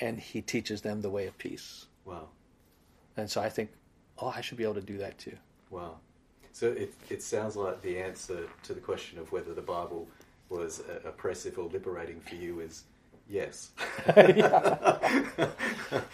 [0.00, 1.86] And he teaches them the way of peace.
[2.04, 2.28] Wow.
[3.16, 3.70] And so I think,
[4.18, 5.36] oh, I should be able to do that too.
[5.70, 5.98] Wow.
[6.52, 10.08] So it, it sounds like the answer to the question of whether the Bible
[10.48, 12.84] was uh, oppressive or liberating for you is
[13.28, 13.70] yes.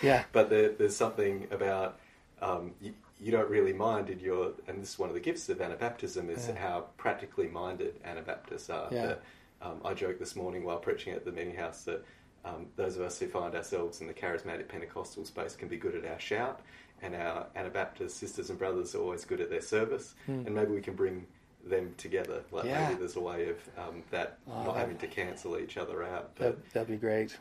[0.02, 0.24] Yeah.
[0.32, 1.98] But there, there's something about
[2.42, 5.48] um, you, you don't really mind in your, and this is one of the gifts
[5.48, 6.56] of Anabaptism, is Yeah.
[6.56, 8.88] how practically minded Anabaptists are.
[8.90, 9.06] Yeah.
[9.06, 9.22] That,
[9.62, 12.02] um, I joked this morning while preaching at the meeting house that
[12.46, 15.94] um, those of us who find ourselves in the charismatic Pentecostal space can be good
[15.94, 16.60] at our shout,
[17.02, 20.80] and our Anabaptist sisters and brothers are always good at their service, and maybe we
[20.80, 21.26] can bring
[21.64, 22.42] them together.
[22.50, 22.64] Like.
[22.64, 22.88] Yeah.
[22.88, 26.30] maybe there's a way of um, that Oh, not having to cancel each other out.
[26.36, 27.36] But That, that'd be great.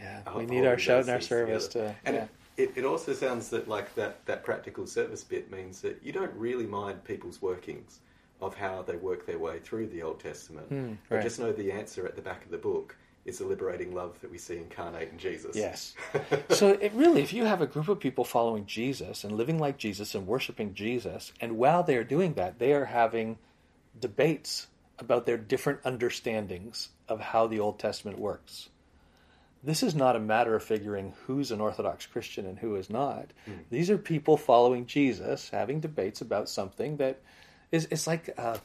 [0.00, 0.22] Yeah.
[0.36, 1.88] We need our shout and our service together.
[1.88, 2.08] to.
[2.08, 2.26] And yeah.
[2.56, 6.32] it, it also sounds that like that that practical service bit means that you don't
[6.34, 8.00] really mind people's workings
[8.40, 10.68] of how they work their way through the Old Testament,
[11.08, 11.24] but right.
[11.24, 14.30] just know the answer at the back of the book is the liberating love that
[14.30, 15.54] we see incarnate in Jesus.
[15.54, 15.94] Yes.
[16.50, 19.76] so it really, if you have a group of people following Jesus and living like
[19.76, 23.38] Jesus and worshiping Jesus, and while they are doing that, they are having
[24.00, 24.66] debates
[24.98, 28.68] about their different understandings of how the Old Testament works.
[29.62, 33.32] this is not a matter of figuring who's an Orthodox Christian and who is not.
[33.48, 33.58] Mm.
[33.70, 37.20] These are people following Jesus, having debates about something that
[37.72, 38.58] is it's like uh,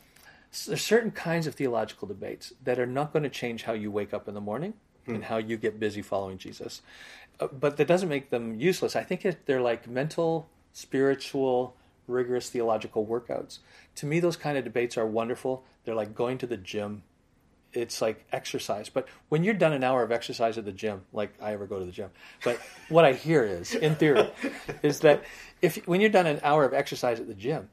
[0.67, 4.13] there's certain kinds of theological debates that are not going to change how you wake
[4.13, 4.75] up in the morning
[5.07, 6.81] and how you get busy following Jesus,
[7.39, 8.95] uh, but that doesn't make them useless.
[8.95, 11.75] I think it, they're like mental, spiritual,
[12.08, 13.60] rigorous theological workouts.
[13.95, 15.64] To me, those kind of debates are wonderful.
[15.86, 17.04] They're like going to the gym
[17.74, 18.89] it's like exercise.
[18.89, 21.80] But when you're done an hour of exercise at the gym, like I ever go
[21.80, 22.10] to the gym,
[22.43, 24.32] but what I hear is, in theory,
[24.84, 25.24] is that
[25.62, 27.70] if when you're done an hour of exercise at the gym,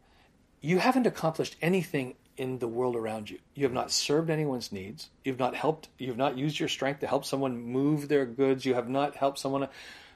[0.60, 3.38] you haven't accomplished anything in the world around you.
[3.54, 5.10] You have not served anyone's needs.
[5.24, 5.88] You've not helped.
[5.98, 8.64] You've not used your strength to help someone move their goods.
[8.64, 9.68] You have not helped someone.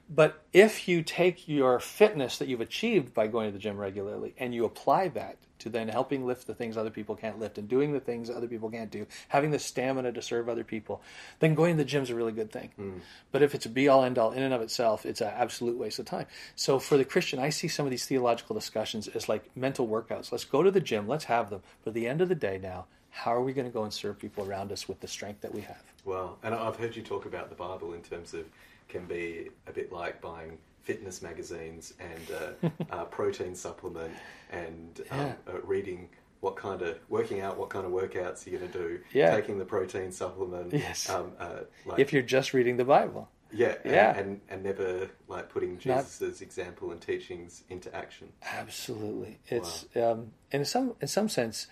[0.08, 4.34] But if you take your fitness that you've achieved by going to the gym regularly
[4.38, 7.68] and you apply that to then helping lift the things other people can't lift and
[7.68, 11.00] doing the things other people can't do, having the stamina to serve other people,
[11.38, 12.70] then going to the gym is a really good thing.
[12.78, 13.00] Mm.
[13.32, 15.78] But if it's a be all end all in and of itself, it's an absolute
[15.78, 16.26] waste of time.
[16.54, 20.30] So for the Christian, I see some of these theological discussions as like mental workouts.
[20.30, 21.62] Let's go to the gym, let's have them.
[21.82, 23.92] But at the end of the day now, how are we going to go and
[23.92, 25.82] serve people around us with the strength that we have?
[26.04, 28.44] Well, and I've heard you talk about the Bible in terms of
[28.88, 34.12] can be a bit like buying fitness magazines and uh, uh, protein supplement
[34.50, 35.32] and um, Yeah.
[35.48, 36.08] uh, reading
[36.40, 39.34] what kind of working out what kind of workouts you're going to do Yeah.
[39.34, 41.08] taking the protein supplement Yes.
[41.08, 43.30] um, uh, like, If you're just reading the Bible.
[43.50, 44.18] yeah and, Yeah.
[44.18, 50.32] and and never like putting Not- Jesus' example and teachings into action Absolutely, it's um,
[50.50, 51.66] in some in some sense,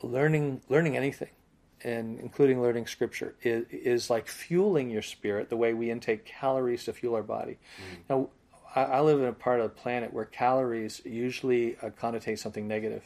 [0.00, 1.30] learning learning anything,
[1.84, 6.84] and including learning scripture is, is like fueling your spirit the way we intake calories
[6.84, 7.58] to fuel our body.
[8.08, 8.30] Now,
[8.74, 12.66] I, I live in a part of the planet where calories usually uh, connotate something
[12.66, 13.02] negative.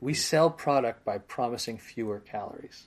[0.00, 2.86] We sell product by promising fewer calories.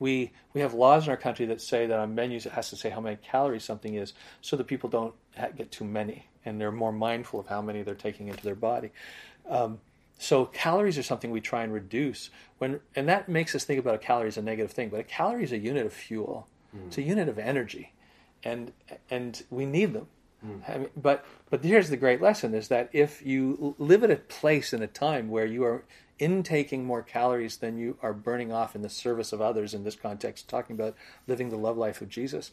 [0.00, 2.76] We we have laws in our country that say that on menus it has to
[2.76, 6.60] say how many calories something is, so that people don't ha- get too many, and
[6.60, 8.90] they're more mindful of how many they're taking into their body.
[9.48, 9.78] Um,
[10.22, 13.96] so calories are something we try and reduce when, and that makes us think about
[13.96, 14.88] a calorie as a negative thing.
[14.88, 16.46] But a calorie is a unit of fuel.
[16.70, 16.86] Hmm.
[16.86, 17.92] It's a unit of energy,
[18.44, 18.72] and
[19.10, 20.06] and we need them.
[20.40, 20.58] Hmm.
[20.68, 24.16] I mean, but but here's the great lesson: is that if you live at a
[24.16, 25.84] place and a time where you are
[26.20, 29.96] intaking more calories than you are burning off in the service of others, in this
[29.96, 30.94] context, talking about
[31.26, 32.52] living the love life of Jesus,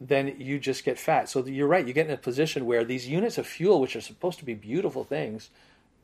[0.00, 1.28] then you just get fat.
[1.28, 4.00] So you're right; you get in a position where these units of fuel, which are
[4.00, 5.50] supposed to be beautiful things,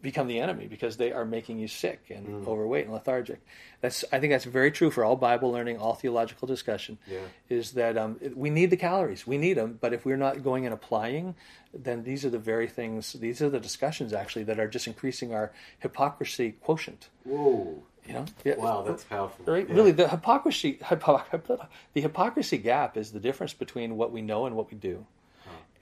[0.01, 3.40] become the enemy because they are making you sick and overweight and lethargic.
[3.80, 6.99] That's I think that's very true for all Bible learning, all theological discussion.
[7.07, 7.18] Yeah.
[7.49, 10.64] Is that um, we need the calories, we need them, but if we're not going
[10.66, 11.34] and applying,
[11.74, 13.14] then these are the very things.
[13.14, 17.09] These are the discussions actually that are just increasing our hypocrisy quotient.
[17.24, 19.68] whoa You know, Yeah, wow that's powerful Right?
[19.68, 19.74] Yeah.
[19.74, 21.22] Really, the hypocrisy, hypo,
[21.92, 25.07] the hypocrisy gap is the difference between what we know and what we do.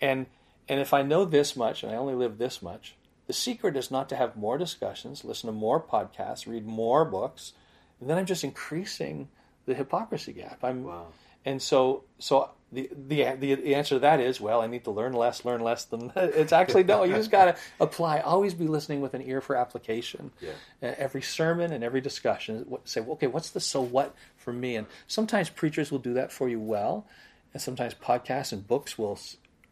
[0.01, 0.27] And
[0.69, 2.97] and if I know this much and I only live this much,
[3.27, 7.53] the secret is not to have more discussions, listen to more podcasts, read more books,
[8.01, 9.29] and then I'm just increasing
[9.67, 10.61] the hypocrisy gap.
[10.63, 11.07] I'm Wow.
[11.45, 15.13] and so so the, the the answer to that is well I need to learn
[15.13, 17.05] less, learn less than it's actually no.
[17.05, 18.21] You just got to apply.
[18.21, 20.31] Always be listening with an ear for application.
[20.41, 20.51] Yeah.
[20.83, 24.77] Uh, Every sermon and every discussion, say okay, what's the so what for me?
[24.77, 27.07] And sometimes preachers will do that for you well,
[27.53, 29.19] and sometimes podcasts and books will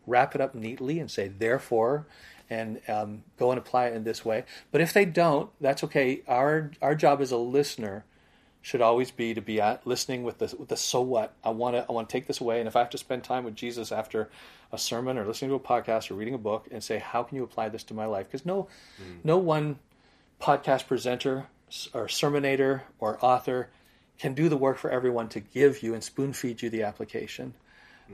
[0.07, 2.07] wrap it up neatly and say therefore.
[2.51, 4.45] And um, go and apply it in this way.
[4.70, 6.22] But if they don't, that's okay.
[6.28, 8.05] Our our job as a listener
[8.64, 11.34] should always be to be at, listening with the with the so what.
[11.45, 13.22] I want to I want to take this away, and if I have to spend
[13.22, 14.30] time with Jesus after
[14.72, 17.36] a sermon or listening to a podcast or reading a book, and say, how can
[17.36, 18.26] you apply this to my life?
[18.26, 18.68] Because no,
[19.22, 19.78] no one
[20.40, 21.47] podcast presenter
[21.92, 23.68] or sermonator or author
[24.18, 27.55] can do the work for everyone to give you and spoon feed you the application.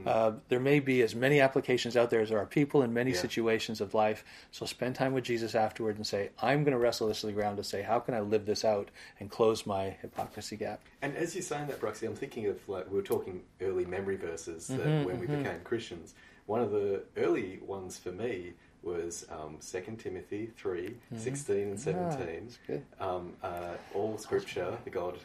[0.05, 3.11] Uh, there may be as many applications out there as there are people in many
[3.11, 3.17] Yeah.
[3.17, 4.23] situations of life.
[4.51, 7.33] So spend time with Jesus afterward and say, I'm going to wrestle this to the
[7.33, 8.89] ground to say, how can I live this out
[9.19, 10.79] and close my hypocrisy gap?
[11.01, 14.15] And as you're saying that, Bruxy, I'm thinking of like we were talking early memory
[14.15, 16.13] verses that Mm-hmm, when we became Christians.
[16.45, 22.07] One of the early ones for me was um, 2 Timothy 3, 16 and 17.
[22.07, 22.19] Mm-hmm.
[22.21, 22.85] Ah, that's good.
[22.99, 25.19] Um, uh, all scripture, the God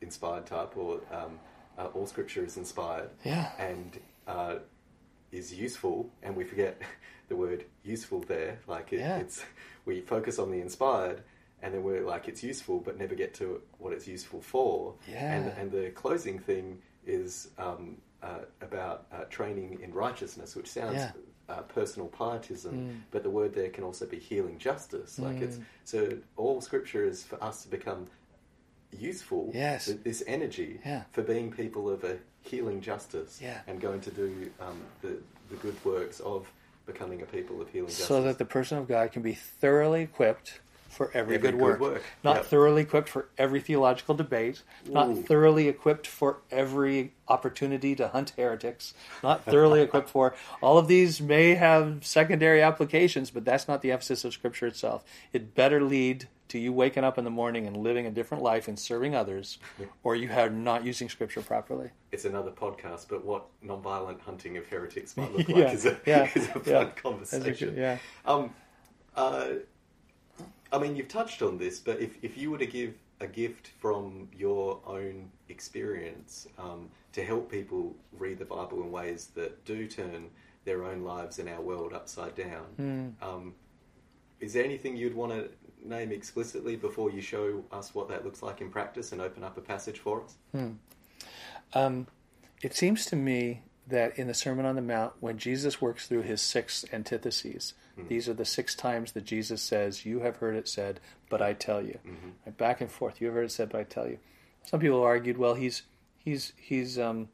[0.00, 1.38] inspired type, or um,
[1.80, 3.50] uh, all scripture is inspired Yeah.
[3.58, 4.56] and uh,
[5.32, 6.74] is useful, and we forget
[7.28, 8.58] the word useful there.
[8.66, 9.18] Like it, Yeah.
[9.18, 9.42] it's
[9.86, 11.22] we focus on the inspired,
[11.62, 14.94] and then we're like it's useful, but never get to what it's useful for.
[15.08, 15.32] Yeah.
[15.34, 16.66] And and the closing thing
[17.06, 20.96] is um, uh, about uh, training in righteousness, which sounds.
[20.96, 21.12] Yeah.
[21.48, 23.00] Uh, personal pietism, Mm.
[23.10, 25.18] but the word there can also be healing justice.
[25.18, 25.98] Like it's so
[26.36, 28.06] all Scripture is for us to become
[28.98, 29.50] useful.
[29.54, 29.86] Yes.
[29.86, 31.02] th- This energy Yeah.
[31.12, 33.38] for being people of a healing justice.
[33.42, 33.60] Yeah.
[33.66, 35.18] And going to do um, the
[35.50, 36.50] the good works of
[36.86, 38.06] becoming a people of healing justice.
[38.06, 40.60] so that the person of God can be thoroughly equipped
[40.90, 41.80] for every, Every good, good work.
[41.80, 42.02] work.
[42.22, 42.44] Not Yep.
[42.46, 45.22] thoroughly equipped for every theological debate, not Ooh.
[45.22, 51.20] thoroughly equipped for every opportunity to hunt heretics, not thoroughly equipped for all of these
[51.20, 55.04] may have secondary applications, but that's not the emphasis of Scripture itself.
[55.32, 58.66] It better lead to you waking up in the morning and living a different life
[58.66, 59.58] and serving others,
[60.02, 61.90] or you are not using Scripture properly.
[62.10, 65.96] it's another podcast, but what nonviolent hunting of heretics might look like Yeah, is a,
[66.04, 66.84] yeah, is a fun yeah.
[66.96, 67.78] conversation.
[67.78, 67.98] A yeah.
[68.26, 68.50] Um,
[69.14, 69.48] uh,
[70.72, 73.68] I mean, you've touched on this, but if, if you were to give a gift
[73.78, 79.86] from your own experience um, to help people read the Bible in ways that do
[79.86, 80.30] turn
[80.64, 83.08] their own lives and our world upside down, Hmm.
[83.22, 83.54] um,
[84.40, 85.50] is there anything you'd want to
[85.84, 89.58] name explicitly before you show us what that looks like in practice and open up
[89.58, 90.34] a passage for us?
[91.74, 92.06] Um,
[92.62, 96.22] it seems to me that in the Sermon on the Mount, when Jesus works through
[96.22, 97.74] his six antitheses,
[98.08, 101.52] these are the six times that Jesus says, You have heard it said, but I
[101.52, 101.98] tell you.
[102.46, 103.20] Right, back and forth.
[103.20, 104.18] You have heard it said, but I tell you.
[104.64, 105.82] Some people argued, well, he's
[106.16, 107.28] he's he's um,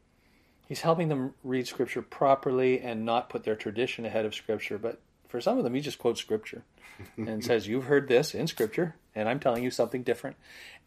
[0.67, 4.77] he's helping them read Scripture properly and not put their tradition ahead of Scripture.
[4.77, 6.63] But for some of them, he just quotes Scripture
[7.17, 10.37] and says, "You've heard this in Scripture, and I'm telling you something different."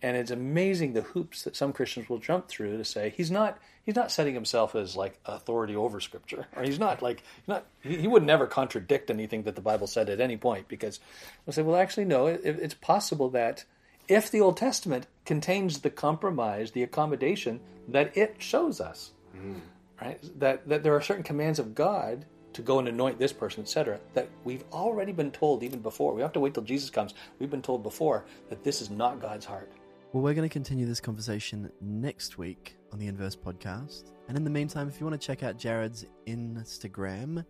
[0.02, 3.58] And it's amazing the hoops that some Christians will jump through to say he's not
[3.84, 7.66] he's not setting himself as like authority over Scripture, or he's not like he's not
[7.82, 11.00] he, he would never contradict anything that the Bible said at any point because
[11.44, 13.64] we'll say, well, actually, no, it, it's possible that
[14.08, 19.60] if the Old Testament contains the compromise, the accommodation that it shows us, mm.
[20.00, 20.18] right?
[20.38, 24.00] That that there are certain commands of God to go and anoint this person, etc.
[24.14, 26.14] That we've already been told even before.
[26.14, 27.14] We have to wait till Jesus comes.
[27.38, 29.70] We've been told before that this is not God's heart.
[30.12, 34.10] Well, we're going to continue this conversation next week on the Inverse podcast.
[34.26, 37.44] And in the meantime, if you want to check out Jared's Instagram,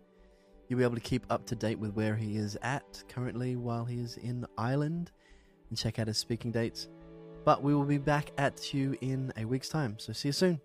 [0.67, 3.83] you'll be able to keep up to date with where he is at currently while
[3.83, 5.11] he is in Ireland
[5.69, 6.87] and check out his speaking dates.
[7.43, 9.97] But we will be back at you in a week's time.
[9.97, 10.61] So see you soon.